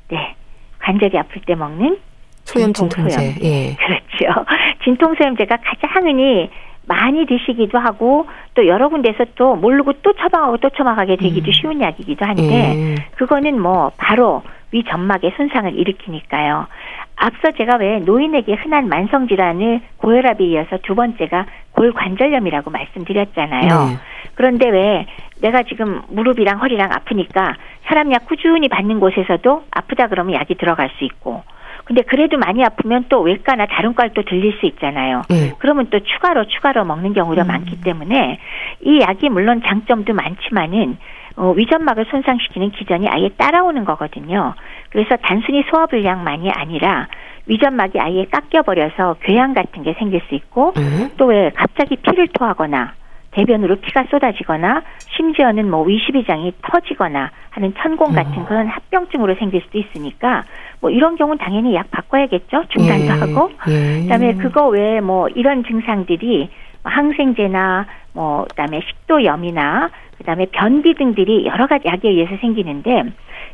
네. 0.10 0.36
관절이 0.80 1.18
아플 1.18 1.42
때 1.42 1.56
먹는 1.56 1.98
소염 2.44 2.72
진통제. 2.74 3.36
예. 3.44 3.76
그렇죠. 3.84 4.46
진통소염제가 4.84 5.58
가장 5.58 6.06
흔히 6.06 6.50
많이 6.88 7.26
드시기도 7.26 7.78
하고 7.78 8.26
또 8.54 8.66
여러 8.66 8.90
군데서 8.90 9.26
또 9.36 9.56
모르고 9.56 9.94
또 10.02 10.14
처방하고 10.14 10.58
또 10.58 10.70
처방하게 10.70 11.18
되기도 11.18 11.50
음. 11.50 11.52
쉬운 11.52 11.82
약이기도 11.82 12.26
한데 12.26 12.44
예. 12.44 12.96
그거는 13.16 13.62
뭐 13.62 13.92
바로 13.98 14.42
위 14.72 14.84
점막의 14.84 15.34
손상을 15.38 15.78
일으키니까요. 15.78 16.68
앞서 17.16 17.52
제가 17.52 17.78
왜 17.78 18.00
노인에게 18.00 18.54
흔한 18.56 18.90
만성 18.90 19.28
질환을 19.28 19.82
고혈압에 19.98 20.44
이어서 20.46 20.78
두 20.84 20.94
번째가 20.96 21.46
골관절염이라고 21.72 22.70
말씀드렸잖아요. 22.70 23.68
네. 23.68 23.98
그런데 24.36 24.70
왜 24.70 25.06
내가 25.42 25.64
지금 25.64 26.02
무릎이랑 26.10 26.60
허리랑 26.60 26.92
아프니까 26.92 27.56
혈압약 27.84 28.28
꾸준히 28.28 28.68
받는 28.68 29.00
곳에서도 29.00 29.64
아프다 29.72 30.08
그러면 30.08 30.36
약이 30.36 30.56
들어갈 30.56 30.90
수 30.98 31.06
있고 31.06 31.44
근데 31.88 32.02
그래도 32.02 32.38
많이 32.38 32.64
아프면 32.66 33.06
또 33.08 33.22
외과나 33.22 33.66
다른 33.66 33.96
과를 33.96 34.12
또 34.14 34.22
들릴 34.24 34.58
수 34.60 34.66
있잖아요. 34.66 35.22
네. 35.30 35.54
그러면 35.58 35.88
또 35.90 36.00
추가로 36.02 36.46
추가로 36.48 36.84
먹는 36.84 37.14
경우가 37.14 37.44
음. 37.44 37.48
많기 37.48 37.80
때문에 37.80 38.40
이 38.82 39.00
약이 39.00 39.30
물론 39.30 39.62
장점도 39.66 40.14
많지만은 40.14 40.98
어, 41.38 41.52
위점막을 41.52 42.08
손상시키는 42.12 42.72
기전이 42.72 43.08
아예 43.08 43.30
따라오는 43.38 43.86
거거든요. 43.86 44.54
그래서 44.90 45.16
단순히 45.22 45.64
소화불량만이 45.70 46.50
아니라 46.52 47.08
위점막이 47.46 48.00
아예 48.02 48.26
깎여버려서 48.26 49.18
궤양 49.22 49.54
같은 49.54 49.84
게 49.84 49.94
생길 49.94 50.22
수 50.28 50.36
있고 50.36 50.74
음. 50.76 51.12
또왜 51.16 51.52
갑자기 51.56 51.96
피를 51.96 52.28
토하거나 52.28 52.96
대변으로 53.38 53.76
피가 53.76 54.06
쏟아지거나 54.10 54.82
심지어는 55.16 55.70
뭐 55.70 55.84
위시비장이 55.84 56.54
터지거나 56.64 57.30
하는 57.52 57.74
천공 57.78 58.14
같은 58.14 58.42
어. 58.42 58.46
그런 58.46 58.68
합병증으로 58.68 59.36
생길 59.36 59.62
수도 59.62 59.78
있으니까 59.78 60.44
뭐 60.82 60.90
이런 60.90 61.16
경우는 61.16 61.38
당연히 61.38 61.76
약 61.76 61.90
바꿔야겠죠 61.92 62.64
중단도 62.70 63.06
예. 63.06 63.10
하고 63.10 63.52
예. 63.70 64.02
그다음에 64.02 64.34
그거 64.36 64.68
외에 64.68 65.02
뭐 65.02 65.28
이런 65.30 65.64
증상들이 65.64 66.50
항생제나 66.84 67.86
뭐 68.14 68.46
그다음에 68.50 68.82
식도염이나 68.88 69.92
그다음에 70.18 70.48
변비 70.52 70.96
등들이 70.96 71.46
여러 71.46 71.68
가지 71.68 71.88
약에 71.88 72.10
의해서 72.10 72.36
생기는데 72.42 73.04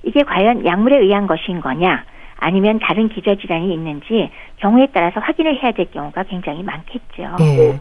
이게 0.04 0.24
과연 0.24 0.65
약물에 0.65 0.98
의한 1.00 1.28
것인 1.28 1.60
거냐 1.60 2.06
아니면 2.38 2.80
다른 2.80 3.10
기저질환이 3.10 3.74
있는지 3.74 4.30
경우에 4.58 4.88
따라서 4.93 5.19
확인을 5.19 5.62
해야 5.62 5.72
될 5.74 5.91
경우가 5.91 6.24
굉장히 6.24 6.63
많겠죠. 6.63 7.36
네. 7.39 7.80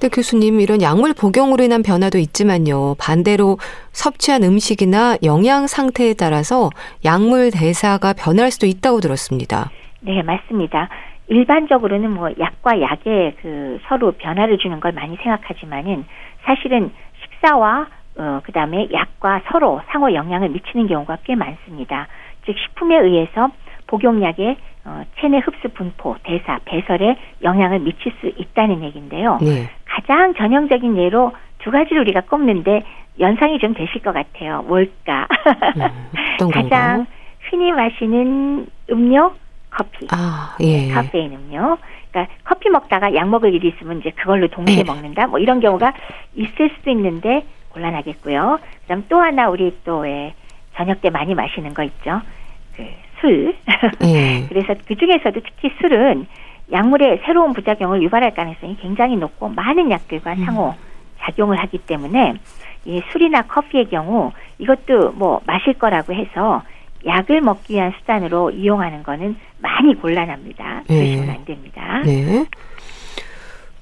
근데 0.00 0.14
교수님 0.16 0.60
이런 0.60 0.80
약물 0.80 1.12
복용으로 1.12 1.62
인한 1.62 1.82
변화도 1.82 2.16
있지만요. 2.16 2.94
반대로 2.98 3.58
섭취한 3.92 4.42
음식이나 4.42 5.16
영양 5.22 5.66
상태에 5.66 6.14
따라서 6.14 6.70
약물 7.04 7.50
대사가 7.50 8.14
변할 8.14 8.50
수도 8.50 8.64
있다고 8.64 9.00
들었습니다. 9.00 9.68
네, 10.00 10.22
맞습니다. 10.22 10.88
일반적으로는 11.28 12.14
뭐 12.14 12.30
약과 12.30 12.80
약에 12.80 13.36
그 13.42 13.78
서로 13.88 14.12
변화를 14.12 14.56
주는 14.56 14.80
걸 14.80 14.92
많이 14.92 15.16
생각하지만은 15.16 16.06
사실은 16.44 16.90
식사와 17.22 17.86
어, 18.16 18.40
그 18.42 18.52
다음에 18.52 18.88
약과 18.90 19.42
서로 19.52 19.82
상호 19.88 20.14
영향을 20.14 20.48
미치는 20.48 20.86
경우가 20.88 21.18
꽤 21.24 21.34
많습니다. 21.34 22.08
즉, 22.46 22.56
식품에 22.58 22.96
의해서 22.96 23.50
복용약의 23.86 24.56
어, 24.84 25.02
체내 25.18 25.38
흡수 25.38 25.68
분포, 25.74 26.16
대사, 26.22 26.58
배설에 26.64 27.16
영향을 27.42 27.80
미칠 27.80 28.12
수 28.20 28.26
있다는 28.28 28.82
얘기인데요. 28.82 29.38
네. 29.40 29.68
가장 29.84 30.34
전형적인 30.34 30.96
예로 30.96 31.32
두 31.58 31.70
가지를 31.70 32.00
우리가 32.02 32.22
꼽는데 32.22 32.82
연상이 33.18 33.58
좀 33.58 33.74
되실 33.74 34.00
것 34.02 34.12
같아요. 34.12 34.62
뭘까? 34.62 35.28
음, 36.40 36.48
가장 36.50 37.06
흔히 37.50 37.72
마시는 37.72 38.66
음료, 38.90 39.34
커피. 39.70 40.06
아, 40.10 40.56
예. 40.60 40.86
네, 40.86 40.92
카페인 40.92 41.32
음료. 41.32 41.76
그러니까 42.10 42.34
커피 42.44 42.70
먹다가 42.70 43.14
약 43.14 43.28
먹을 43.28 43.54
일이 43.54 43.68
있으면 43.68 44.00
이제 44.00 44.10
그걸로 44.10 44.48
동시에 44.48 44.82
네. 44.82 44.84
먹는다. 44.84 45.26
뭐 45.26 45.38
이런 45.38 45.60
경우가 45.60 45.92
있을 46.34 46.70
수도 46.76 46.90
있는데 46.90 47.44
곤란하겠고요. 47.70 48.58
그다음 48.82 49.04
또 49.08 49.18
하나 49.20 49.48
우리 49.48 49.76
또 49.84 50.00
왜 50.00 50.34
저녁 50.76 51.00
때 51.02 51.10
많이 51.10 51.34
마시는 51.34 51.74
거 51.74 51.82
있죠. 51.84 52.20
그 52.74 52.84
술. 53.20 53.54
네. 54.00 54.46
그래서 54.50 54.74
그 54.86 54.96
중에서도 54.96 55.40
특히 55.40 55.70
술은 55.80 56.26
약물의 56.72 57.22
새로운 57.24 57.52
부작용을 57.52 58.02
유발할 58.02 58.34
가능성이 58.34 58.76
굉장히 58.80 59.16
높고 59.16 59.48
많은 59.48 59.90
약들과 59.90 60.32
음. 60.34 60.44
상호 60.44 60.74
작용을 61.20 61.58
하기 61.58 61.78
때문에 61.78 62.34
이 62.84 63.02
술이나 63.12 63.42
커피의 63.42 63.88
경우 63.90 64.32
이것도 64.58 65.12
뭐 65.12 65.40
마실 65.46 65.74
거라고 65.74 66.14
해서 66.14 66.62
약을 67.06 67.40
먹기 67.40 67.74
위한 67.74 67.92
수단으로 67.98 68.50
이용하는 68.50 69.02
거는 69.02 69.36
많이 69.58 69.94
곤란합니다. 69.94 70.84
네. 70.88 70.94
그러시면 70.94 71.30
안 71.30 71.44
됩니다. 71.44 72.02
네. 72.04 72.46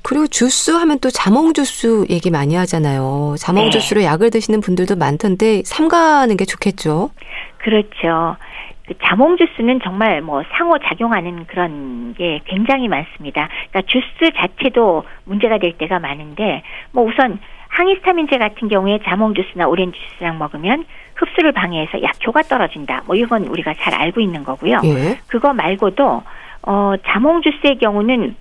그리고 0.03 0.27
주스 0.27 0.71
하면 0.71 0.99
또 1.01 1.11
자몽 1.11 1.53
주스 1.53 2.07
얘기 2.09 2.31
많이 2.31 2.55
하잖아요. 2.55 3.35
자몽 3.39 3.65
네. 3.65 3.71
주스로 3.71 4.03
약을 4.03 4.31
드시는 4.31 4.61
분들도 4.61 4.97
많던데 4.97 5.63
삼가하는 5.65 6.37
게 6.37 6.45
좋겠죠. 6.45 7.11
그렇죠. 7.59 8.37
그 8.89 8.95
자몽 9.05 9.37
주스는 9.37 9.81
정말 9.85 10.23
뭐 10.23 10.43
상호 10.53 10.79
작용하는 10.79 11.45
그런 11.47 12.15
게 12.15 12.41
굉장히 12.47 12.89
많습니다. 12.89 13.49
그러니까 13.71 13.83
주스 13.83 14.33
자체도 14.35 15.05
문제가 15.25 15.59
될 15.59 15.77
때가 15.77 15.99
많은데 15.99 16.63
뭐 16.93 17.05
우선 17.05 17.39
항히스타민제 17.69 18.39
같은 18.39 18.69
경우에 18.69 18.99
자몽 19.05 19.35
주스나 19.35 19.69
오렌지 19.69 19.99
주스랑 20.09 20.39
먹으면 20.39 20.87
흡수를 21.17 21.53
방해해서 21.53 22.03
약효가 22.03 22.43
떨어진다. 22.43 23.03
뭐 23.07 23.15
이건 23.15 23.45
우리가 23.45 23.75
잘 23.75 23.95
알고 23.95 24.23
있는 24.23 24.43
거고요. 24.43 24.81
예. 24.85 25.19
그거 25.29 25.53
말고도 25.53 26.23
어 26.63 26.95
자몽 27.07 27.43
주스의 27.43 27.77
경우는 27.79 28.37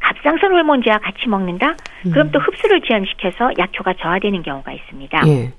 갑상선 0.00 0.52
호르몬제와 0.52 0.98
같이 0.98 1.28
먹는다? 1.28 1.74
음. 2.06 2.10
그럼 2.12 2.30
또 2.30 2.38
흡수를 2.38 2.80
지연시켜서 2.80 3.50
약효가 3.58 3.94
저하되는 4.00 4.42
경우가 4.42 4.72
있습니다. 4.72 5.20
예. 5.28 5.52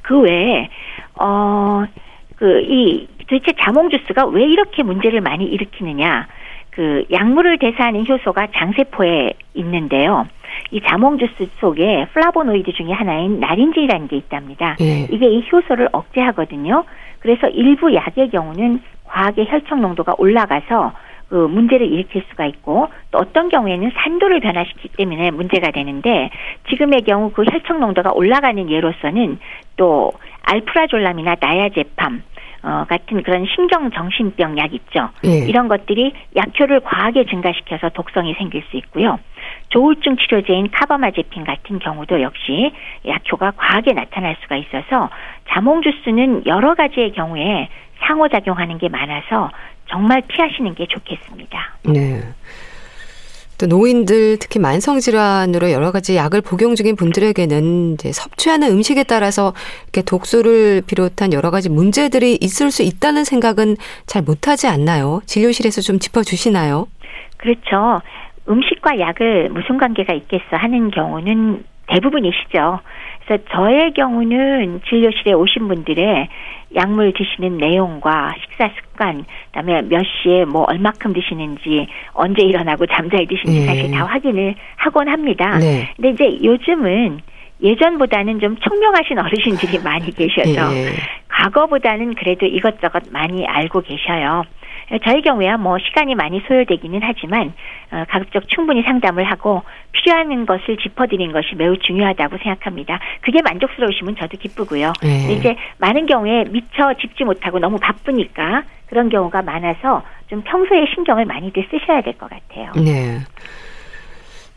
그 0.00 0.20
외에 0.20 0.70
어 1.20 1.84
그 2.36 2.60
이 2.68 3.08
도대체 3.26 3.52
자몽 3.60 3.90
주스가 3.90 4.26
왜 4.26 4.44
이렇게 4.44 4.82
문제를 4.82 5.20
많이 5.20 5.44
일으키느냐? 5.44 6.28
그 6.70 7.04
약물을 7.10 7.58
대사하는 7.58 8.06
효소가 8.06 8.48
장세포에 8.54 9.32
있는데요. 9.54 10.26
이 10.70 10.80
자몽 10.82 11.18
주스 11.18 11.48
속에 11.58 12.06
플라보노이드 12.12 12.72
중에 12.72 12.92
하나인 12.92 13.40
나린진이라는 13.40 14.08
게 14.08 14.16
있답니다. 14.16 14.76
예. 14.80 15.06
이게 15.10 15.26
이 15.26 15.44
효소를 15.50 15.88
억제하거든요. 15.92 16.84
그래서 17.20 17.48
일부 17.48 17.94
약의 17.94 18.30
경우는 18.30 18.80
과하게 19.04 19.46
혈청 19.46 19.80
농도가 19.80 20.14
올라가서 20.18 20.92
그 21.28 21.34
문제를 21.34 21.90
일으킬 21.90 22.22
수가 22.28 22.46
있고 22.46 22.88
또 23.10 23.18
어떤 23.18 23.48
경우에는 23.48 23.90
산도를 23.94 24.40
변화시키기 24.40 24.90
때문에 24.96 25.30
문제가 25.32 25.70
되는데 25.72 26.30
지금의 26.68 27.02
경우 27.02 27.30
그 27.32 27.42
혈청 27.42 27.80
농도가 27.80 28.12
올라가는 28.12 28.70
예로서는 28.70 29.38
또 29.76 30.12
알프라졸람이나 30.42 31.36
나야제팜 31.40 32.22
어, 32.66 32.84
같은 32.88 33.22
그런 33.22 33.46
신경정신병 33.46 34.58
약 34.58 34.74
있죠. 34.74 35.10
예. 35.24 35.46
이런 35.46 35.68
것들이 35.68 36.12
약효를 36.34 36.80
과하게 36.80 37.26
증가시켜서 37.26 37.90
독성이 37.90 38.34
생길 38.34 38.64
수 38.68 38.76
있고요. 38.78 39.20
조울증 39.68 40.16
치료제인 40.16 40.70
카바마제핀 40.72 41.44
같은 41.44 41.78
경우도 41.78 42.20
역시 42.22 42.72
약효가 43.06 43.52
과하게 43.52 43.92
나타날 43.92 44.36
수가 44.42 44.56
있어서 44.56 45.10
자몽 45.48 45.82
주스는 45.82 46.46
여러 46.46 46.74
가지의 46.74 47.12
경우에 47.12 47.68
상호작용하는 48.00 48.78
게 48.78 48.88
많아서 48.88 49.50
정말 49.88 50.20
피하시는 50.22 50.74
게 50.74 50.86
좋겠습니다. 50.86 51.76
네. 51.84 52.20
또 53.58 53.66
노인들 53.66 54.38
특히 54.38 54.60
만성 54.60 55.00
질환으로 55.00 55.70
여러 55.70 55.90
가지 55.92 56.16
약을 56.16 56.42
복용 56.42 56.74
중인 56.74 56.96
분들에게는 56.96 57.94
이제 57.94 58.12
섭취하는 58.12 58.70
음식에 58.70 59.02
따라서 59.04 59.54
이렇게 59.84 60.02
독소를 60.02 60.82
비롯한 60.86 61.32
여러 61.32 61.50
가지 61.50 61.70
문제들이 61.70 62.38
있을 62.40 62.70
수 62.70 62.82
있다는 62.82 63.24
생각은 63.24 63.76
잘 64.06 64.22
못하지 64.22 64.66
않나요? 64.66 65.20
진료실에서 65.26 65.80
좀 65.80 65.98
짚어주시나요? 65.98 66.86
그렇죠. 67.38 68.00
음식과 68.48 68.98
약을 69.00 69.48
무슨 69.50 69.78
관계가 69.78 70.12
있겠어 70.14 70.56
하는 70.56 70.90
경우는 70.90 71.64
대부분이시죠. 71.88 72.80
그래서 73.26 73.42
저의 73.52 73.92
경우는 73.92 74.80
진료실에 74.88 75.32
오신 75.32 75.68
분들의 75.68 76.28
약물 76.74 77.12
드시는 77.12 77.58
내용과 77.58 78.34
식사 78.40 78.70
습관, 78.76 79.24
그다음에 79.46 79.82
몇 79.82 80.02
시에 80.04 80.44
뭐 80.44 80.64
얼마큼 80.68 81.12
드시는지, 81.12 81.86
언제 82.12 82.42
일어나고 82.42 82.86
잠잘 82.86 83.26
드시는지 83.26 83.60
네. 83.60 83.66
사실 83.66 83.90
다 83.90 84.04
확인을 84.04 84.54
하곤 84.76 85.08
합니다. 85.08 85.58
네. 85.58 85.88
근데 85.96 86.10
이제 86.10 86.44
요즘은 86.44 87.20
예전보다는 87.62 88.40
좀 88.40 88.56
총명하신 88.56 89.18
어르신들이 89.18 89.78
많이 89.82 90.10
계셔서 90.14 90.70
네. 90.70 90.92
과거보다는 91.28 92.14
그래도 92.14 92.46
이것저것 92.46 93.04
많이 93.10 93.46
알고 93.46 93.82
계셔요. 93.82 94.44
저희 95.04 95.20
경우야 95.20 95.56
뭐 95.56 95.78
시간이 95.78 96.14
많이 96.14 96.40
소요되기는 96.46 97.00
하지만 97.02 97.52
어, 97.90 98.04
가급적 98.08 98.48
충분히 98.48 98.82
상담을 98.82 99.24
하고 99.24 99.62
필요한 99.90 100.46
것을 100.46 100.76
짚어드린 100.76 101.32
것이 101.32 101.56
매우 101.56 101.76
중요하다고 101.76 102.38
생각합니다. 102.38 103.00
그게 103.20 103.42
만족스러우시면 103.42 104.14
저도 104.16 104.36
기쁘고요. 104.38 104.92
네. 105.02 105.32
이제 105.32 105.56
많은 105.78 106.06
경우에 106.06 106.44
미처 106.50 106.94
짚지 107.00 107.24
못하고 107.24 107.58
너무 107.58 107.78
바쁘니까 107.78 108.62
그런 108.88 109.08
경우가 109.08 109.42
많아서 109.42 110.04
좀 110.28 110.42
평소에 110.42 110.86
신경을 110.94 111.24
많이들 111.24 111.66
쓰셔야 111.70 112.02
될 112.02 112.12
것 112.16 112.30
같아요. 112.30 112.70
네. 112.76 113.18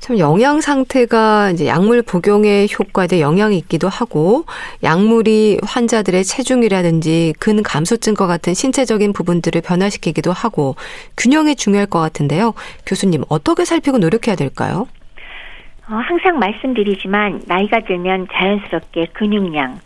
참 0.09 0.17
영양 0.17 0.59
상태가 0.59 1.51
이제 1.51 1.67
약물 1.67 2.01
복용에 2.01 2.65
효과에 2.65 3.19
영향이 3.19 3.55
있기도 3.59 3.87
하고 3.87 4.45
약물이 4.81 5.59
환자들의 5.63 6.23
체중이라든지 6.23 7.35
근 7.39 7.61
감소증과 7.61 8.25
같은 8.25 8.55
신체적인 8.55 9.13
부분들을 9.13 9.61
변화시키기도 9.61 10.31
하고 10.31 10.75
균형이 11.15 11.55
중요할 11.55 11.85
것 11.85 11.99
같은데요. 11.99 12.55
교수님 12.87 13.21
어떻게 13.29 13.65
살피고 13.65 13.99
노력해야 13.99 14.35
될까요? 14.35 14.87
어, 15.87 15.93
항상 15.93 16.39
말씀드리지만 16.39 17.43
나이가 17.45 17.81
들면 17.81 18.29
자연스럽게 18.33 19.09
근육량 19.13 19.79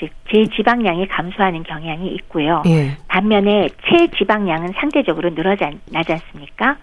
즉 0.00 0.10
제지방량이 0.32 1.06
감소하는 1.06 1.62
경향이 1.62 2.08
있고요. 2.14 2.62
예. 2.66 2.96
반면에 3.06 3.68
체지방량은 3.88 4.72
상대적으로 4.80 5.30
늘어나지 5.30 6.12
않습니까? 6.12 6.76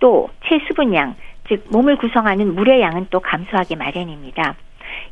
또 0.00 0.28
체수분량 0.48 1.14
즉 1.48 1.64
몸을 1.70 1.96
구성하는 1.96 2.54
물의 2.54 2.80
양은 2.80 3.08
또 3.10 3.20
감소하기 3.20 3.76
마련입니다. 3.76 4.54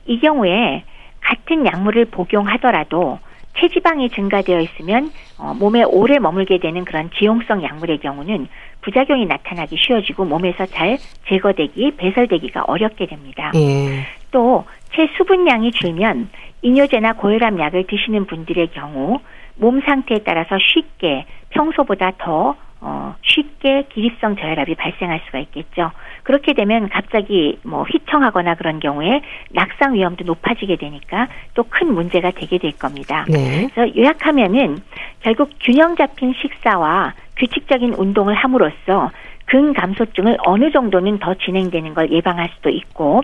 이 0.07 0.21
경우에 0.21 0.85
같은 1.21 1.67
약물을 1.67 2.07
복용하더라도 2.07 3.19
체지방이 3.59 4.11
증가되어 4.11 4.61
있으면 4.61 5.11
어, 5.39 5.55
몸에 5.55 5.83
오래 5.83 6.19
머물게 6.19 6.59
되는 6.59 6.85
그런 6.85 7.11
지용성 7.19 7.63
약물의 7.63 7.99
경우는 7.99 8.49
부작용이 8.81 9.27
나타나기 9.27 9.77
쉬워지고 9.79 10.25
몸에서 10.25 10.67
잘 10.67 10.99
제거되기 11.29 11.97
배설되기가 11.97 12.65
어렵게 12.67 13.07
됩니다. 13.07 13.53
예. 13.57 14.07
또 14.31 14.65
체수분량이 14.95 15.73
줄면 15.73 16.31
이뇨제나 16.63 17.15
고혈압 17.15 17.59
약을 17.59 17.87
드시는 17.87 18.27
분들의 18.27 18.69
경우 18.69 19.21
몸 19.57 19.81
상태에 19.83 20.19
따라서 20.25 20.57
쉽게 20.59 21.27
평소보다 21.51 22.13
더 22.19 22.57
어, 22.81 23.15
쉽게 23.23 23.89
기립성 23.93 24.37
저혈압이 24.37 24.75
발생할 24.75 25.21
수가 25.27 25.39
있겠죠. 25.41 25.91
그렇게 26.31 26.53
되면 26.53 26.89
갑자기 26.89 27.59
뭐 27.65 27.83
휘청하거나 27.83 28.55
그런 28.55 28.79
경우에 28.79 29.21
낙상 29.51 29.95
위험도 29.95 30.25
높아지게 30.25 30.77
되니까 30.77 31.27
또 31.55 31.65
큰 31.71 31.93
문제가 31.95 32.31
되게 32.31 32.59
될 32.59 32.73
겁니다. 32.73 33.25
네. 33.29 33.69
그래서 33.73 33.97
요약하면은 33.97 34.79
결국 35.21 35.51
균형 35.61 35.97
잡힌 35.97 36.35
식사와 36.41 37.15
규칙적인 37.37 37.95
운동을 37.95 38.35
함으로써 38.35 39.11
근감소증을 39.47 40.39
어느 40.47 40.71
정도는 40.71 41.19
더 41.19 41.35
진행되는 41.35 41.95
걸 41.95 42.11
예방할 42.11 42.51
수도 42.55 42.71
있고 42.71 43.23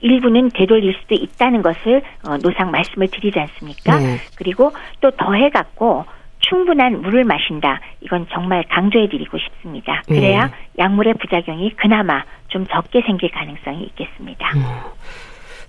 일부는 0.00 0.50
되돌릴 0.50 0.94
수도 1.00 1.14
있다는 1.14 1.62
것을 1.62 2.02
어, 2.26 2.38
노상 2.38 2.70
말씀을 2.70 3.08
드리지 3.08 3.38
않습니까? 3.38 3.98
네. 3.98 4.16
그리고 4.36 4.72
또 5.00 5.10
더해 5.12 5.50
갖고 5.50 6.04
충분한 6.48 7.02
물을 7.02 7.24
마신다. 7.24 7.80
이건 8.00 8.26
정말 8.32 8.64
강조해드리고 8.68 9.38
싶습니다. 9.38 10.02
그래야 10.06 10.46
네. 10.46 10.52
약물의 10.78 11.14
부작용이 11.20 11.74
그나마 11.76 12.22
좀 12.48 12.66
적게 12.66 13.02
생길 13.02 13.30
가능성이 13.30 13.84
있겠습니다. 13.84 14.50
음. 14.56 14.62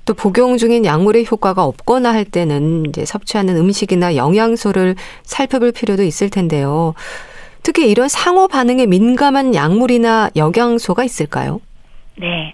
또 0.06 0.13
복용 0.13 0.58
중인 0.58 0.86
약물의 0.86 1.26
효과가 1.30 1.63
없거나 1.63 2.12
할 2.13 2.26
때는 2.26 2.86
이제 2.88 3.06
섭취하는 3.06 3.58
음식이나 3.58 4.15
영양소를 4.15 4.96
살펴볼 5.24 5.72
필요도 5.72 6.04
있을 6.04 6.30
텐데요. 6.30 6.94
특히 7.62 7.89
이런 7.92 8.08
상호 8.08 8.48
반응에 8.48 8.86
민감한 8.88 9.54
약물이나 9.54 10.30
영양소가 10.36 11.04
있을까요? 11.04 11.60
네. 12.18 12.54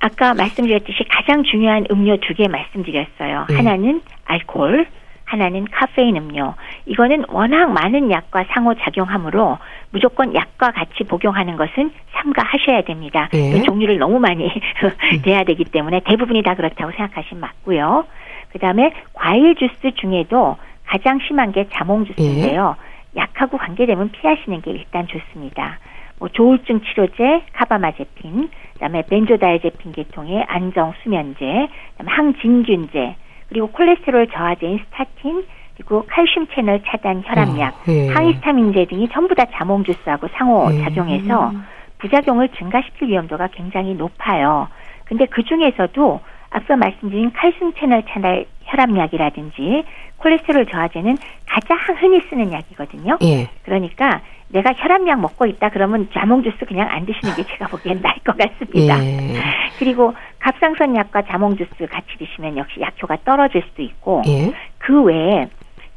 아까 0.00 0.34
말씀드렸듯이 0.34 1.04
가장 1.08 1.42
중요한 1.44 1.86
음료 1.90 2.16
두 2.18 2.34
개 2.34 2.46
말씀드렸어요. 2.48 3.46
네. 3.48 3.56
하나는 3.56 4.02
알코올, 4.26 4.86
하나는 5.26 5.66
카페인 5.70 6.16
음료. 6.16 6.54
이거는 6.86 7.24
워낙 7.28 7.70
많은 7.72 8.10
약과 8.10 8.44
상호작용하므로 8.48 9.58
무조건 9.90 10.34
약과 10.34 10.70
같이 10.70 11.04
복용하는 11.04 11.56
것은 11.56 11.90
삼가하셔야 12.12 12.82
됩니다. 12.82 13.28
네. 13.32 13.62
종류를 13.62 13.98
너무 13.98 14.18
많이 14.18 14.48
돼야 15.22 15.44
되기 15.44 15.64
때문에 15.64 16.00
대부분이 16.00 16.42
다 16.42 16.54
그렇다고 16.54 16.92
생각하시면 16.92 17.40
맞고요. 17.40 18.06
그 18.52 18.58
다음에 18.58 18.92
과일 19.12 19.56
주스 19.56 19.94
중에도 19.96 20.56
가장 20.86 21.18
심한 21.26 21.52
게 21.52 21.68
자몽 21.72 22.06
주스인데요. 22.06 22.76
네. 22.78 23.20
약하고 23.20 23.58
관계되면 23.58 24.12
피하시는 24.12 24.62
게 24.62 24.70
일단 24.70 25.06
좋습니다. 25.08 25.78
뭐 26.18 26.28
조울증 26.28 26.80
치료제 26.82 27.42
카바마제핀, 27.52 28.48
그다음에 28.74 29.02
벤조다이제핀 29.02 29.92
계통의 29.92 30.44
안정 30.48 30.94
수면제, 31.02 31.68
그다음에 31.96 32.12
항진균제, 32.12 33.16
그리고 33.48 33.68
콜레스테롤 33.68 34.28
저하제인 34.28 34.80
스타틴, 34.86 35.44
그리고 35.76 36.04
칼슘 36.08 36.46
채널 36.54 36.82
차단 36.84 37.22
혈압약, 37.24 37.74
어, 37.74 37.92
예. 37.92 38.08
항히스타민제 38.08 38.86
등이 38.86 39.08
전부 39.10 39.34
다 39.34 39.44
자몽 39.52 39.84
주스하고 39.84 40.28
상호 40.32 40.72
예. 40.72 40.82
작용해서 40.82 41.52
부작용을 41.98 42.48
증가시킬 42.50 43.08
위험도가 43.08 43.48
굉장히 43.48 43.94
높아요. 43.94 44.68
근데 45.04 45.26
그 45.26 45.42
중에서도 45.44 46.20
앞서 46.50 46.76
말씀드린 46.76 47.32
칼슘 47.32 47.74
채널 47.74 48.02
차단 48.08 48.44
혈압약이라든지 48.64 49.84
콜레스테롤 50.16 50.66
저하제는 50.66 51.16
가장 51.46 51.78
흔히 51.98 52.20
쓰는 52.28 52.52
약이거든요. 52.52 53.18
예. 53.22 53.48
그러니까 53.62 54.22
내가 54.48 54.72
혈압약 54.72 55.20
먹고 55.20 55.46
있다 55.46 55.70
그러면 55.70 56.08
자몽 56.12 56.42
주스 56.42 56.56
그냥 56.66 56.88
안 56.88 57.04
드시는 57.04 57.34
게 57.34 57.42
제가 57.44 57.66
보기엔 57.66 58.00
나을 58.00 58.16
것 58.24 58.36
같습니다. 58.38 59.04
예. 59.04 59.34
그리고 59.78 60.14
갑상선 60.38 60.94
약과 60.96 61.22
자몽 61.22 61.56
주스 61.56 61.86
같이 61.90 62.06
드시면 62.18 62.56
역시 62.56 62.80
약효가 62.80 63.18
떨어질 63.24 63.62
수도 63.68 63.82
있고 63.82 64.22
예. 64.26 64.52
그 64.78 65.02
외에 65.02 65.48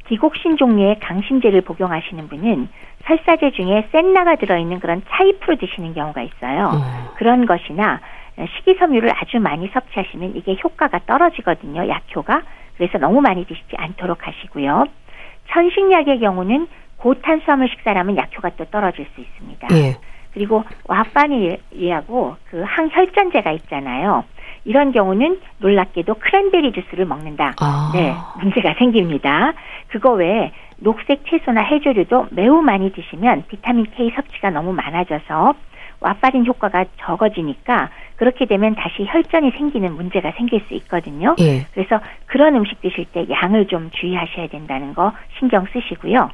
디곡신 0.08 0.56
종류의 0.56 0.98
강신제를 0.98 1.60
복용하시는 1.60 2.28
분은 2.28 2.68
설사제 3.04 3.52
중에 3.52 3.88
센나가 3.92 4.34
들어있는 4.34 4.80
그런 4.80 5.02
차이프로 5.08 5.56
드시는 5.56 5.94
경우가 5.94 6.22
있어요. 6.22 6.70
어. 6.74 7.14
그런 7.16 7.46
것이나 7.46 8.00
식이섬유를 8.56 9.10
아주 9.10 9.38
많이 9.38 9.68
섭취하시면 9.68 10.32
이게 10.34 10.56
효과가 10.62 11.00
떨어지거든요. 11.06 11.88
약효가. 11.88 12.42
그래서 12.76 12.98
너무 12.98 13.20
많이 13.20 13.46
드시지 13.46 13.76
않도록 13.76 14.26
하시고요. 14.26 14.86
천식약의 15.50 16.20
경우는 16.20 16.66
고탄수화물 17.00 17.68
식사라면 17.68 18.16
약효가 18.16 18.50
또 18.56 18.64
떨어질 18.66 19.06
수 19.14 19.20
있습니다. 19.20 19.68
예. 19.72 19.96
그리고 20.32 20.62
와파니하고 20.86 22.36
그 22.50 22.62
항혈전제가 22.64 23.50
있잖아요. 23.52 24.24
이런 24.64 24.92
경우는 24.92 25.40
놀랍게도 25.58 26.14
크랜베리 26.14 26.72
주스를 26.72 27.06
먹는다. 27.06 27.54
아. 27.60 27.90
네, 27.94 28.14
문제가 28.40 28.74
생깁니다. 28.74 29.54
그거 29.88 30.12
외에 30.12 30.52
녹색 30.76 31.24
채소나 31.26 31.62
해조류도 31.62 32.28
매우 32.30 32.60
많이 32.60 32.92
드시면 32.92 33.44
비타민 33.48 33.86
K 33.96 34.12
섭취가 34.14 34.50
너무 34.50 34.72
많아져서 34.72 35.54
와파린 36.00 36.46
효과가 36.46 36.84
적어지니까 36.98 37.90
그렇게 38.16 38.46
되면 38.46 38.74
다시 38.74 39.04
혈전이 39.06 39.52
생기는 39.52 39.92
문제가 39.92 40.32
생길 40.32 40.60
수 40.68 40.74
있거든요. 40.74 41.34
예. 41.40 41.66
그래서 41.72 42.00
그런 42.26 42.54
음식 42.54 42.80
드실 42.80 43.06
때 43.06 43.26
양을 43.28 43.66
좀 43.66 43.90
주의하셔야 43.90 44.48
된다는 44.48 44.94
거 44.94 45.12
신경 45.38 45.66
쓰시고요. 45.72 46.30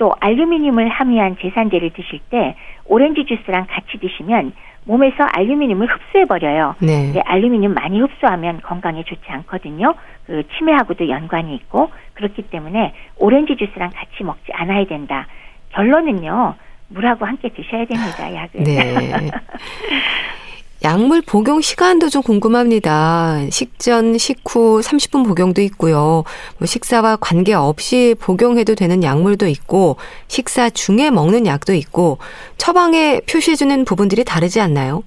또 0.00 0.14
알루미늄을 0.18 0.88
함유한 0.88 1.36
제산제를 1.38 1.90
드실 1.90 2.20
때 2.30 2.56
오렌지 2.86 3.26
주스랑 3.26 3.66
같이 3.68 3.98
드시면 4.00 4.52
몸에서 4.84 5.24
알루미늄을 5.24 5.86
흡수해 5.86 6.24
버려요. 6.24 6.74
네. 6.80 7.12
알루미늄 7.22 7.74
많이 7.74 8.00
흡수하면 8.00 8.62
건강에 8.62 9.04
좋지 9.04 9.22
않거든요. 9.28 9.94
그 10.24 10.42
치매하고도 10.56 11.10
연관이 11.10 11.54
있고 11.54 11.90
그렇기 12.14 12.44
때문에 12.44 12.94
오렌지 13.18 13.56
주스랑 13.56 13.90
같이 13.90 14.24
먹지 14.24 14.50
않아야 14.54 14.86
된다. 14.86 15.26
결론은요. 15.72 16.54
물하고 16.88 17.26
함께 17.26 17.50
드셔야 17.50 17.84
됩니다. 17.84 18.34
약을. 18.34 18.64
네. 18.64 19.30
약물 20.82 21.20
복용 21.20 21.60
시간도 21.60 22.08
좀 22.08 22.22
궁금합니다. 22.22 23.50
식전, 23.50 24.16
식후 24.16 24.80
30분 24.80 25.26
복용도 25.26 25.60
있고요. 25.62 26.24
뭐 26.58 26.66
식사와 26.66 27.16
관계없이 27.16 28.14
복용해도 28.18 28.74
되는 28.74 29.02
약물도 29.02 29.46
있고, 29.48 29.96
식사 30.26 30.70
중에 30.70 31.10
먹는 31.10 31.46
약도 31.46 31.74
있고, 31.74 32.16
처방에 32.56 33.20
표시해주는 33.30 33.84
부분들이 33.84 34.24
다르지 34.24 34.62
않나요? 34.62 35.02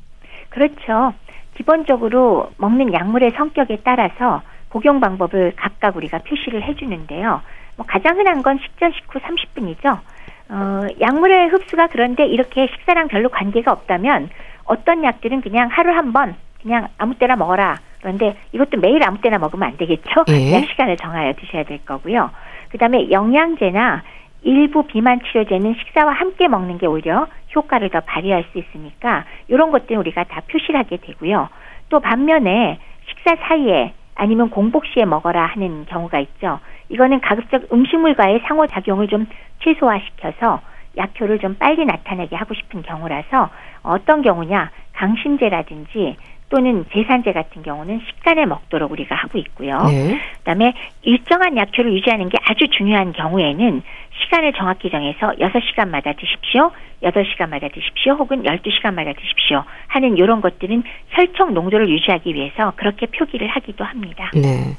그렇죠. 0.50 1.14
기본적으로 1.56 2.52
먹는 2.58 2.94
약물의 2.94 3.32
성격에 3.36 3.80
따라서 3.84 4.44
복용 4.70 5.00
방법을 5.00 5.54
각각 5.56 5.98
우리가 5.98 6.20
표시를 6.20 6.62
해주는데요. 6.62 7.42
뭐 7.78 7.86
가장 7.88 8.20
흔한 8.20 8.44
건 8.44 8.60
식전, 8.62 8.92
식후 8.92 9.20
30분이죠. 9.20 10.00
어, 10.50 10.82
약물의 11.02 11.48
흡수가 11.50 11.88
그런데 11.88 12.28
이렇게 12.28 12.68
식사랑 12.68 13.08
별로 13.08 13.30
관계가 13.30 13.72
없다면 13.72 14.30
어떤 14.66 15.04
약들은 15.04 15.42
그냥 15.42 15.70
하루 15.72 15.92
한 15.96 16.14
번 16.14 16.36
그냥 16.62 16.88
아무 16.98 17.16
때나 17.16 17.36
먹어라. 17.36 17.78
그런데 18.00 18.36
이것도 18.54 18.80
매일 18.80 19.04
아무 19.04 19.20
때나 19.20 19.38
먹으면 19.38 19.68
안 19.70 19.78
되겠죠. 19.78 20.24
예. 20.30 20.34
그냥 20.34 20.66
시간을 20.66 20.98
정하여 20.98 21.34
드셔야 21.34 21.64
될 21.64 21.84
거고요. 21.86 22.30
그다음에 22.70 23.12
영양제나 23.12 24.04
일부 24.44 24.84
비만 24.84 25.20
치료제는 25.22 25.76
식사와 25.76 26.14
함께 26.14 26.48
먹는 26.48 26.78
게 26.78 26.86
오히려 26.86 27.28
효과를 27.56 27.90
더 27.90 28.00
발휘할 28.02 28.46
수 28.52 28.58
있으니까 28.58 29.26
이런 29.48 29.72
것들 29.72 29.98
우리가 29.98 30.24
다 30.26 30.42
표시를 30.50 30.80
하게 30.80 30.98
되고요. 30.98 31.50
또 31.90 32.00
반면에 32.00 32.80
식사 33.08 33.36
사이에 33.48 33.94
아니면 34.16 34.50
공복 34.50 34.86
시에 34.86 35.06
먹어라 35.06 35.46
하는 35.46 35.86
경우가 35.86 36.20
있죠. 36.20 36.60
이거는 36.90 37.22
가급적 37.22 37.72
음식물과의 37.72 38.42
상호작용을 38.48 39.08
좀 39.08 39.28
최소화시켜서 39.64 40.62
약효를 40.98 41.40
좀 41.40 41.56
빨리 41.56 41.86
나타내게 41.86 42.36
하고 42.36 42.54
싶은 42.54 42.84
경우라서 42.84 43.50
어떤 43.84 44.22
경우냐 44.22 44.72
강심제라든지 44.94 46.16
또는 46.50 46.86
제산제 46.94 47.34
같은 47.34 47.64
경우는 47.64 48.02
식간에 48.08 48.46
먹도록 48.46 48.92
우리가 48.92 49.16
하고 49.16 49.40
있고요. 49.40 49.78
네. 49.88 50.20
그다음에 50.40 50.74
일정한 51.02 51.58
약효를 51.58 51.92
유지하는 51.94 52.30
게 52.30 52.38
아주 52.44 52.68
중요한 52.78 53.12
경우에는 53.12 53.82
시간을 54.24 54.54
정확히 54.54 54.92
정해서 54.92 55.32
6시간마다 55.40 56.16
드십시오. 56.16 56.72
8시간마다 57.02 57.74
드십시오. 57.74 58.14
혹은 58.14 58.44
12시간마다 58.44 59.16
드십시오. 59.16 59.64
하는 59.88 60.16
이런 60.18 60.42
것들은 60.42 60.84
혈청 61.10 61.56
농도를 61.56 61.90
유지하기 61.90 62.34
위해서 62.36 62.72
그렇게 62.76 63.08
표기를 63.08 63.48
하기도 63.48 63.84
합니다. 63.84 64.30
네. 64.36 64.78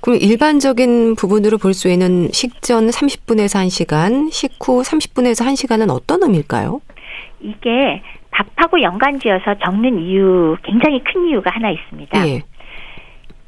그럼 0.00 0.18
일반적인 0.20 1.16
부분으로 1.16 1.56
볼 1.58 1.72
수 1.72 1.88
있는 1.88 2.28
식전 2.32 2.88
30분에서 2.88 3.64
1시간, 3.66 4.30
식후 4.30 4.82
30분에서 4.82 5.44
1시간은 5.46 5.90
어떤 5.90 6.22
의미일까요? 6.22 6.80
이게 7.40 8.02
밥하고 8.38 8.80
연관지어서 8.82 9.54
적는 9.58 9.98
이유 9.98 10.56
굉장히 10.62 11.02
큰 11.02 11.26
이유가 11.26 11.50
하나 11.50 11.70
있습니다. 11.70 12.28
예. 12.28 12.42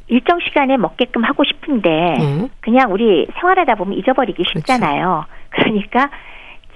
일정 0.09 0.41
시간에 0.41 0.77
먹게끔 0.77 1.23
하고 1.23 1.45
싶은데 1.45 2.17
음. 2.21 2.49
그냥 2.61 2.93
우리 2.93 3.29
생활하다 3.39 3.77
보면 3.77 3.97
잊어버리기 3.99 4.43
그렇죠. 4.43 4.59
쉽잖아요. 4.59 5.25
그렇죠. 5.51 5.71
그러니까 5.71 6.11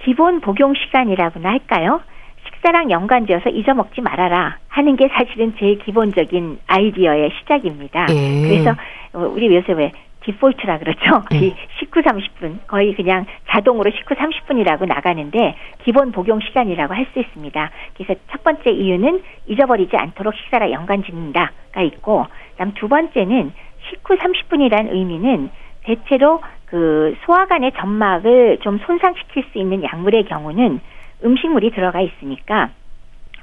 기본 0.03 0.39
복용 0.39 0.73
시간이라고나 0.73 1.49
할까요? 1.49 1.99
식사랑 2.45 2.91
연관지어서 2.91 3.49
잊어먹지 3.49 4.01
말아라 4.01 4.57
하는 4.69 4.95
게 4.95 5.09
사실은 5.09 5.53
제일 5.59 5.79
기본적인 5.79 6.59
아이디어의 6.67 7.31
시작입니다. 7.39 8.07
예. 8.11 8.47
그래서 8.47 8.75
우리 9.13 9.53
요새 9.53 9.73
왜 9.73 9.91
디폴트라 10.25 10.79
그러죠. 10.79 11.23
네. 11.31 11.55
19, 11.79 12.01
30분 12.01 12.59
거의 12.67 12.93
그냥 12.95 13.25
자동으로 13.49 13.91
19, 13.91 14.15
30분이라고 14.15 14.87
나가는데 14.87 15.55
기본 15.83 16.11
복용 16.11 16.39
시간이라고 16.41 16.93
할 16.93 17.05
수 17.13 17.19
있습니다. 17.19 17.71
그래서 17.95 18.19
첫 18.31 18.43
번째 18.43 18.71
이유는 18.71 19.21
잊어버리지 19.45 19.95
않도록 19.95 20.33
식사랑 20.35 20.71
연관 20.71 21.03
짓는다가 21.03 21.81
있고, 21.83 22.25
그다음 22.53 22.73
두 22.73 22.87
번째는 22.87 23.53
19, 23.91 24.15
30분이란 24.15 24.91
의미는 24.91 25.49
대체로 25.83 26.41
그 26.65 27.15
소화관의 27.25 27.73
점막을 27.77 28.57
좀 28.61 28.79
손상시킬 28.79 29.45
수 29.51 29.59
있는 29.59 29.83
약물의 29.83 30.25
경우는 30.25 30.79
음식물이 31.23 31.71
들어가 31.71 32.01
있으니까 32.01 32.71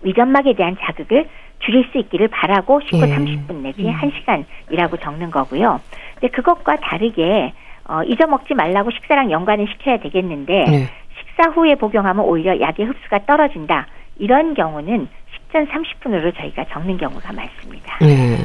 위점막에 0.03 0.55
대한 0.55 0.77
자극을 0.81 1.29
줄일 1.65 1.89
수 1.93 1.99
있기를 1.99 2.29
바라고 2.29 2.81
19, 2.81 2.97
예. 2.97 3.17
30분 3.17 3.55
내지 3.63 3.83
음. 3.83 3.93
1시간이라고 3.93 5.01
적는 5.01 5.31
거고요. 5.31 5.81
근데 6.15 6.29
그것과 6.29 6.77
다르게 6.77 7.53
어, 7.85 8.03
잊어먹지 8.05 8.55
말라고 8.55 8.91
식사랑 8.91 9.31
연관을 9.31 9.67
시켜야 9.73 9.99
되겠는데 9.99 10.65
네. 10.69 10.89
식사 11.19 11.51
후에 11.51 11.75
복용하면 11.75 12.25
오히려 12.25 12.61
약의 12.61 12.87
흡수가 12.87 13.27
떨어진다. 13.27 13.87
이런 14.19 14.55
경우는 14.55 15.09
식전 15.35 15.67
30분으로 15.67 16.37
저희가 16.37 16.65
적는 16.73 16.97
경우가 16.99 17.33
많습니다. 17.33 17.99
네. 18.01 18.39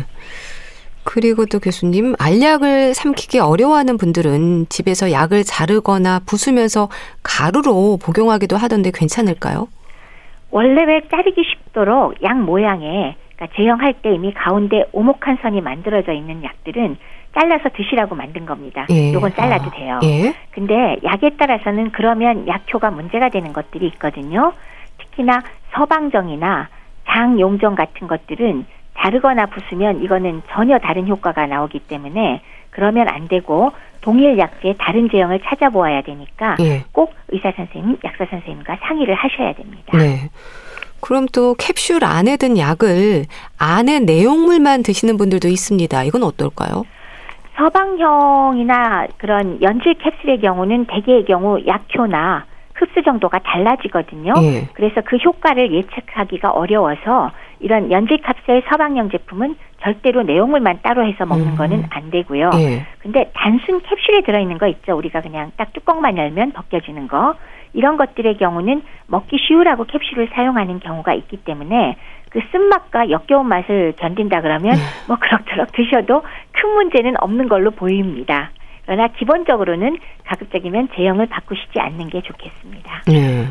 그리고 1.03 1.45
또 1.45 1.59
교수님, 1.59 2.15
알약을 2.19 2.93
삼키기 2.93 3.39
어려워하는 3.39 3.97
분들은 3.97 4.65
집에서 4.67 5.11
약을 5.11 5.45
자르거나 5.45 6.19
부수면서 6.25 6.89
가루로 7.23 7.97
복용하기도 8.01 8.57
하던데 8.57 8.91
괜찮을까요? 8.93 9.69
원래 10.51 10.83
왜 10.83 11.01
자르기 11.09 11.43
쉽도록 11.43 12.21
약 12.23 12.39
모양에 12.41 13.15
그러니까 13.35 13.55
제형할 13.55 13.93
때 14.01 14.13
이미 14.13 14.33
가운데 14.33 14.85
오목한 14.91 15.37
선이 15.41 15.61
만들어져 15.61 16.13
있는 16.13 16.43
약들은 16.43 16.97
잘라서 17.37 17.69
드시라고 17.69 18.15
만든 18.15 18.45
겁니다. 18.45 18.87
예. 18.89 19.13
요건 19.13 19.31
잘라도 19.33 19.65
아, 19.65 19.71
돼요. 19.71 19.99
예. 20.03 20.33
근데 20.51 20.97
약에 21.03 21.31
따라서는 21.37 21.91
그러면 21.91 22.47
약효가 22.47 22.89
문제가 22.89 23.29
되는 23.29 23.53
것들이 23.53 23.85
있거든요. 23.87 24.53
특히나 24.97 25.43
서방정이나 25.73 26.69
장용정 27.05 27.75
같은 27.75 28.07
것들은 28.07 28.65
자르거나 28.97 29.45
부수면 29.47 30.03
이거는 30.03 30.41
전혀 30.49 30.79
다른 30.79 31.07
효과가 31.07 31.45
나오기 31.45 31.79
때문에 31.81 32.41
그러면 32.69 33.07
안 33.09 33.27
되고 33.27 33.71
동일 34.01 34.37
약제의 34.37 34.75
다른 34.77 35.09
제형을 35.09 35.41
찾아보아야 35.43 36.01
되니까 36.01 36.55
예. 36.59 36.83
꼭 36.91 37.13
의사 37.29 37.51
선생님, 37.55 37.97
약사 38.03 38.25
선생님과 38.25 38.77
상의를 38.81 39.15
하셔야 39.15 39.53
됩니다. 39.53 39.97
네. 39.97 40.29
그럼 41.01 41.25
또 41.33 41.55
캡슐 41.55 42.03
안에 42.03 42.37
든 42.37 42.57
약을 42.57 43.25
안에 43.57 43.99
내용물만 43.99 44.83
드시는 44.83 45.17
분들도 45.17 45.47
있습니다. 45.47 46.03
이건 46.03 46.23
어떨까요? 46.23 46.85
서방형이나 47.55 49.07
그런 49.17 49.61
연질 49.61 49.95
캡슐의 49.95 50.41
경우는 50.41 50.85
대개의 50.85 51.25
경우 51.25 51.59
약효나 51.65 52.45
흡수 52.75 53.03
정도가 53.03 53.39
달라지거든요. 53.39 54.33
예. 54.43 54.67
그래서 54.73 55.01
그 55.03 55.17
효과를 55.17 55.73
예측하기가 55.73 56.51
어려워서 56.51 57.31
이런 57.59 57.91
연질캅셀 57.91 58.63
서방형 58.69 59.09
제품은 59.09 59.55
절대로 59.81 60.23
내용물만 60.23 60.79
따로 60.81 61.05
해서 61.05 61.25
먹는 61.25 61.51
음. 61.51 61.55
거는 61.55 61.85
안 61.89 62.09
되고요. 62.09 62.51
예. 62.55 62.85
근데 62.99 63.31
단순 63.33 63.81
캡슐에 63.81 64.21
들어 64.25 64.39
있는 64.39 64.57
거 64.57 64.67
있죠. 64.67 64.95
우리가 64.97 65.21
그냥 65.21 65.51
딱 65.57 65.73
뚜껑만 65.73 66.17
열면 66.17 66.51
벗겨지는 66.51 67.07
거. 67.07 67.35
이런 67.73 67.97
것들의 67.97 68.37
경우는 68.37 68.81
먹기 69.07 69.37
쉬우라고 69.39 69.85
캡슐을 69.85 70.29
사용하는 70.33 70.79
경우가 70.79 71.13
있기 71.13 71.37
때문에 71.37 71.95
그 72.29 72.39
쓴맛과 72.51 73.09
역겨운 73.09 73.47
맛을 73.47 73.93
견딘다 73.97 74.41
그러면 74.41 74.75
예. 74.75 74.79
뭐 75.07 75.17
그럭저럭 75.19 75.71
드셔도 75.73 76.23
큰 76.51 76.69
문제는 76.69 77.15
없는 77.19 77.47
걸로 77.47 77.71
보입니다. 77.71 78.51
그러나 78.85 79.07
기본적으로는 79.09 79.97
가급적이면 80.25 80.89
제형을 80.95 81.27
바꾸시지 81.27 81.79
않는 81.79 82.09
게 82.09 82.21
좋겠습니다. 82.21 83.03
네. 83.07 83.47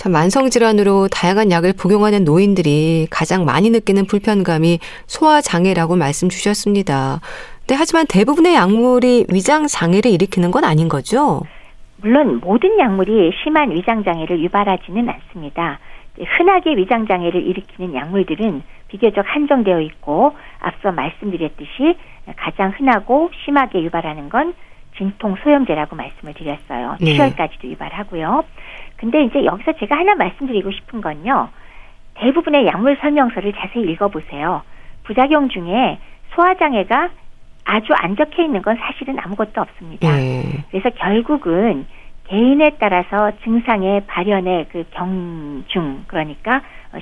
참 0.00 0.12
만성질환으로 0.12 1.08
다양한 1.08 1.50
약을 1.50 1.74
복용하는 1.78 2.24
노인들이 2.24 3.06
가장 3.10 3.44
많이 3.44 3.68
느끼는 3.68 4.06
불편감이 4.06 4.78
소화장애라고 5.06 5.94
말씀 5.96 6.30
주셨습니다. 6.30 7.20
근데 7.58 7.74
하지만 7.76 8.06
대부분의 8.08 8.54
약물이 8.54 9.26
위장 9.30 9.66
장애를 9.66 10.10
일으키는 10.10 10.52
건 10.52 10.64
아닌 10.64 10.88
거죠? 10.88 11.42
물론 11.98 12.40
모든 12.42 12.78
약물이 12.78 13.32
심한 13.42 13.72
위장 13.72 14.02
장애를 14.02 14.40
유발하지는 14.40 15.06
않습니다. 15.06 15.78
흔하게 16.16 16.76
위장 16.76 17.06
장애를 17.06 17.46
일으키는 17.46 17.94
약물들은 17.94 18.62
비교적 18.88 19.22
한정되어 19.28 19.82
있고 19.82 20.34
앞서 20.60 20.92
말씀드렸듯이 20.92 21.98
가장 22.36 22.72
흔하고 22.74 23.28
심하게 23.44 23.82
유발하는 23.82 24.30
건 24.30 24.54
진통 24.96 25.36
소염제라고 25.42 25.94
말씀을 25.94 26.34
드렸어요. 26.34 26.96
네. 27.00 27.12
출혈까지도 27.12 27.68
유발하고요. 27.68 28.44
근데 29.00 29.24
이제 29.24 29.46
여기서 29.46 29.72
제가 29.78 29.96
하나 29.96 30.14
말씀드리고 30.14 30.70
싶은 30.72 31.00
건요. 31.00 31.48
대부분의 32.16 32.66
약물 32.66 32.98
설명서를 33.00 33.54
자세히 33.54 33.90
읽어보세요. 33.90 34.62
부작용 35.04 35.48
중에 35.48 35.98
소화장애가 36.34 37.08
아주 37.64 37.94
안 37.96 38.14
적혀 38.14 38.42
있는 38.42 38.60
건 38.60 38.76
사실은 38.76 39.18
아무것도 39.18 39.58
없습니다. 39.58 40.06
네. 40.14 40.42
그래서 40.70 40.90
결국은 40.90 41.86
개인에 42.24 42.72
따라서 42.78 43.32
증상의 43.42 44.02
발현의 44.06 44.66
그 44.70 44.84
경중 44.90 46.04
그러니까 46.06 46.60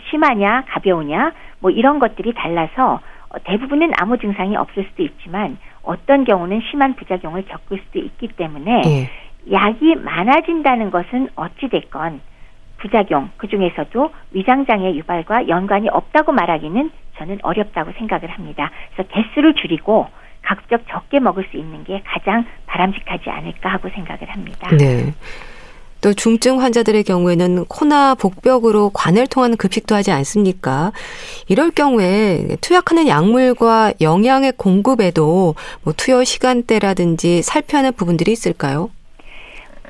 심하냐 0.08 0.64
가벼우냐 0.68 1.32
뭐 1.58 1.72
이런 1.72 1.98
것들이 1.98 2.32
달라서 2.32 3.00
대부분은 3.42 3.90
아무 3.98 4.18
증상이 4.18 4.56
없을 4.56 4.86
수도 4.90 5.02
있지만 5.02 5.58
어떤 5.82 6.24
경우는 6.24 6.62
심한 6.70 6.94
부작용을 6.94 7.44
겪을 7.46 7.80
수도 7.86 7.98
있기 7.98 8.28
때문에 8.28 8.82
네. 8.82 9.10
약이 9.50 9.96
많아진다는 9.96 10.90
것은 10.90 11.28
어찌 11.34 11.68
됐건 11.68 12.20
부작용 12.78 13.30
그 13.36 13.48
중에서도 13.48 14.10
위장장애 14.32 14.94
유발과 14.94 15.48
연관이 15.48 15.88
없다고 15.88 16.32
말하기는 16.32 16.90
저는 17.18 17.38
어렵다고 17.42 17.92
생각을 17.98 18.30
합니다. 18.30 18.70
그래서 18.94 19.08
개수를 19.10 19.54
줄이고 19.54 20.06
가급적 20.42 20.82
적게 20.88 21.18
먹을 21.18 21.44
수 21.50 21.56
있는 21.56 21.84
게 21.84 22.02
가장 22.06 22.46
바람직하지 22.66 23.28
않을까 23.28 23.70
하고 23.70 23.88
생각을 23.90 24.28
합니다. 24.30 24.68
네. 24.76 25.12
또 26.00 26.14
중증 26.14 26.60
환자들의 26.60 27.02
경우에는 27.02 27.64
코나 27.64 28.14
복벽으로 28.14 28.90
관을 28.90 29.26
통하는 29.26 29.56
급식도 29.56 29.96
하지 29.96 30.12
않습니까? 30.12 30.92
이럴 31.48 31.72
경우에 31.72 32.56
투약하는 32.60 33.08
약물과 33.08 33.94
영양의 34.00 34.52
공급에도 34.56 35.56
뭐 35.82 35.92
투여 35.96 36.22
시간대라든지 36.22 37.42
살펴야 37.42 37.80
하는 37.80 37.92
부분들이 37.92 38.30
있을까요? 38.30 38.90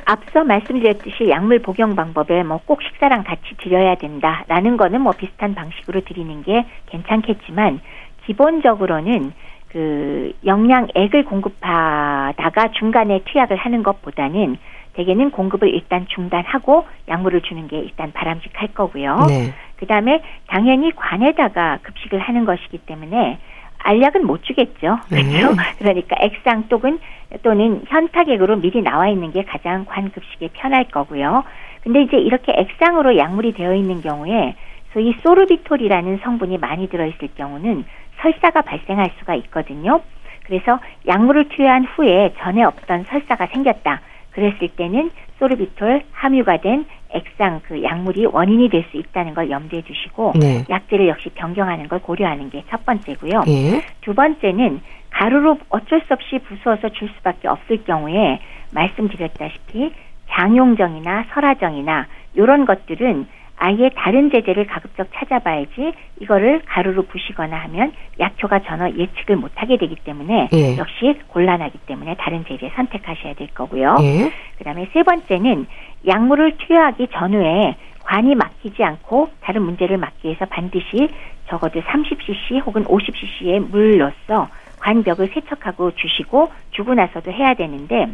앞서 0.08 0.42
말씀드렸듯이 0.42 1.28
약물 1.28 1.60
복용 1.60 1.94
방법에 1.94 2.42
뭐 2.42 2.58
꼭 2.64 2.82
식사랑 2.82 3.24
같이 3.24 3.54
드려야 3.58 3.94
된다라는 3.94 4.76
거는 4.76 5.00
뭐 5.00 5.12
비슷한 5.12 5.54
방식으로 5.54 6.00
드리는 6.02 6.42
게 6.42 6.66
괜찮겠지만 6.86 7.80
기본적으로는 8.26 9.32
그 9.68 10.32
영양액을 10.44 11.24
공급하다가 11.24 12.72
중간에 12.72 13.20
투약을 13.24 13.56
하는 13.56 13.82
것보다는 13.82 14.56
대개는 14.94 15.30
공급을 15.30 15.68
일단 15.68 16.06
중단하고 16.08 16.86
약물을 17.08 17.42
주는 17.42 17.68
게 17.68 17.78
일단 17.78 18.12
바람직할 18.12 18.68
거고요. 18.74 19.26
네. 19.28 19.52
그다음에 19.76 20.22
당연히 20.48 20.90
관에다가 20.94 21.78
급식을 21.82 22.18
하는 22.18 22.44
것이기 22.44 22.78
때문에 22.78 23.38
알약은 23.78 24.26
못 24.26 24.42
주겠죠. 24.44 24.98
그렇죠? 25.08 25.54
네. 25.54 25.62
그러니까 25.78 26.16
액상 26.20 26.68
또는 26.68 26.98
또는 27.42 27.82
현타객으로 27.86 28.56
미리 28.56 28.82
나와 28.82 29.08
있는 29.08 29.32
게 29.32 29.44
가장 29.44 29.84
관 29.84 30.10
급식에 30.10 30.48
편할 30.52 30.84
거고요. 30.84 31.44
근데 31.82 32.02
이제 32.02 32.16
이렇게 32.16 32.52
액상으로 32.56 33.16
약물이 33.16 33.52
되어 33.52 33.74
있는 33.74 34.00
경우에 34.00 34.54
소위 34.92 35.14
소르비톨이라는 35.22 36.20
성분이 36.22 36.58
많이 36.58 36.88
들어 36.88 37.06
있을 37.06 37.28
경우는 37.36 37.84
설사가 38.20 38.62
발생할 38.62 39.10
수가 39.18 39.34
있거든요. 39.36 40.00
그래서 40.44 40.80
약물을 41.06 41.50
투여한 41.50 41.84
후에 41.84 42.34
전에 42.38 42.64
없던 42.64 43.04
설사가 43.04 43.46
생겼다. 43.46 44.00
그랬을 44.32 44.68
때는 44.68 45.10
소르비톨 45.38 46.02
함유가 46.12 46.56
된 46.58 46.86
액상 47.10 47.60
그 47.66 47.82
약물이 47.82 48.26
원인이 48.26 48.68
될 48.68 48.84
수 48.90 48.96
있다는 48.96 49.34
걸 49.34 49.50
염두에 49.50 49.82
두시고 49.82 50.32
네. 50.38 50.64
약제를 50.68 51.08
역시 51.08 51.30
변경하는 51.30 51.88
걸 51.88 52.00
고려하는 52.00 52.50
게 52.50 52.62
첫 52.70 52.84
번째고요. 52.84 53.42
예. 53.48 53.82
두 54.02 54.14
번째는 54.14 54.80
가루로 55.10 55.58
어쩔 55.70 56.00
수 56.02 56.12
없이 56.12 56.38
부수어서 56.38 56.90
줄 56.90 57.08
수밖에 57.16 57.48
없을 57.48 57.82
경우에 57.84 58.40
말씀드렸다시피 58.72 59.92
장용정이나 60.30 61.24
설화정이나 61.32 62.06
이런 62.34 62.66
것들은 62.66 63.26
아예 63.58 63.90
다른 63.94 64.30
제재를 64.30 64.66
가급적 64.66 65.08
찾아봐야지 65.12 65.92
이거를 66.20 66.62
가루로 66.64 67.02
부시거나 67.02 67.56
하면 67.64 67.92
약효가 68.18 68.60
전혀 68.60 68.88
예측을 68.96 69.36
못하게 69.36 69.76
되기 69.76 69.96
때문에 69.96 70.48
예. 70.52 70.76
역시 70.76 71.18
곤란하기 71.26 71.78
때문에 71.86 72.14
다른 72.18 72.44
제재 72.46 72.70
선택하셔야 72.76 73.34
될 73.34 73.48
거고요. 73.48 73.96
예. 74.00 74.32
그다음에 74.58 74.88
세 74.92 75.02
번째는 75.02 75.66
약물을 76.06 76.56
투여하기 76.58 77.08
전후에 77.12 77.76
관이 78.04 78.36
막히지 78.36 78.82
않고 78.82 79.30
다른 79.40 79.62
문제를 79.62 79.98
막기 79.98 80.28
위해서 80.28 80.46
반드시 80.46 81.08
적어도 81.48 81.80
30cc 81.82 82.64
혹은 82.64 82.84
50cc의 82.84 83.70
물로써 83.70 84.48
관벽을 84.80 85.28
세척하고 85.34 85.90
주시고 85.96 86.50
주고 86.70 86.94
나서도 86.94 87.32
해야 87.32 87.54
되는데 87.54 88.08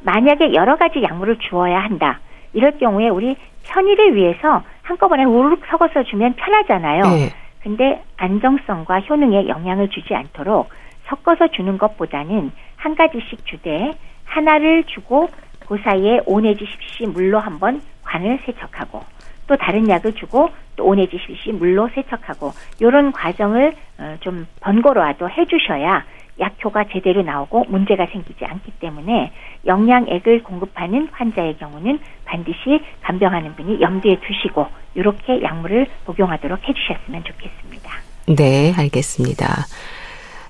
만약에 0.00 0.52
여러 0.54 0.76
가지 0.76 1.02
약물을 1.02 1.36
주어야 1.38 1.78
한다. 1.78 2.18
이럴 2.52 2.78
경우에 2.78 3.08
우리 3.08 3.36
편의를 3.64 4.16
위해서 4.16 4.62
한꺼번에 4.90 5.24
우르륵 5.24 5.62
섞어서 5.70 6.02
주면 6.02 6.34
편하잖아요. 6.34 7.02
네. 7.02 7.30
근데 7.62 8.02
안정성과 8.16 9.00
효능에 9.00 9.46
영향을 9.46 9.88
주지 9.88 10.14
않도록 10.14 10.68
섞어서 11.04 11.48
주는 11.48 11.78
것보다는 11.78 12.50
한 12.74 12.94
가지씩 12.96 13.46
주되 13.46 13.92
하나를 14.24 14.84
주고 14.84 15.28
그 15.68 15.78
사이에 15.84 16.20
5 16.26 16.40
내지 16.40 16.64
10cc 16.64 17.12
물로 17.12 17.38
한번 17.38 17.80
관을 18.02 18.40
세척하고 18.44 19.04
또 19.46 19.56
다른 19.56 19.88
약을 19.88 20.14
주고 20.14 20.50
또 20.74 20.86
5 20.86 20.96
내지 20.96 21.18
10cc 21.18 21.52
물로 21.52 21.88
세척하고 21.94 22.50
이런 22.80 23.12
과정을 23.12 23.72
어, 23.98 24.16
좀 24.20 24.46
번거로워도 24.60 25.30
해주셔야 25.30 26.04
약효가 26.40 26.84
제대로 26.92 27.22
나오고 27.22 27.66
문제가 27.68 28.06
생기지 28.06 28.44
않기 28.44 28.72
때문에 28.80 29.32
영양액을 29.66 30.42
공급하는 30.42 31.08
환자의 31.12 31.58
경우는 31.58 31.98
반드시 32.24 32.80
간병하는 33.02 33.54
분이 33.56 33.80
염두에 33.80 34.18
두시고 34.20 34.66
이렇게 34.94 35.42
약물을 35.42 35.86
복용하도록 36.06 36.58
해주셨으면 36.66 37.24
좋겠습니다. 37.24 37.90
네, 38.36 38.72
알겠습니다. 38.76 39.66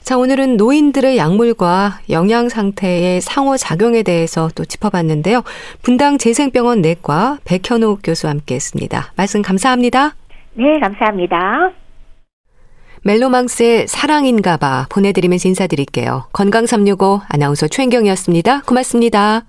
자, 0.03 0.17
오늘은 0.17 0.57
노인들의 0.57 1.17
약물과 1.17 2.01
영양 2.11 2.49
상태의 2.49 3.21
상호작용에 3.21 4.03
대해서 4.03 4.49
또 4.57 4.65
짚어봤는데요. 4.65 5.43
분당 5.83 6.19
재생병원 6.19 6.81
내과 6.81 7.39
백현우 7.45 7.99
교수와 8.03 8.33
함께 8.33 8.55
했습니다. 8.55 9.13
말씀 9.17 9.43
감사합니다. 9.43 10.15
네, 10.55 10.81
감사합니다. 10.81 11.80
멜로망스의 13.03 13.89
사랑인가 13.89 14.57
봐 14.57 14.87
보내드리면서 14.91 15.49
인사드릴게요. 15.49 16.29
건강365 16.33 17.23
아나운서 17.29 17.69
최인경이었습니다. 17.69 18.63
고맙습니다. 18.63 19.45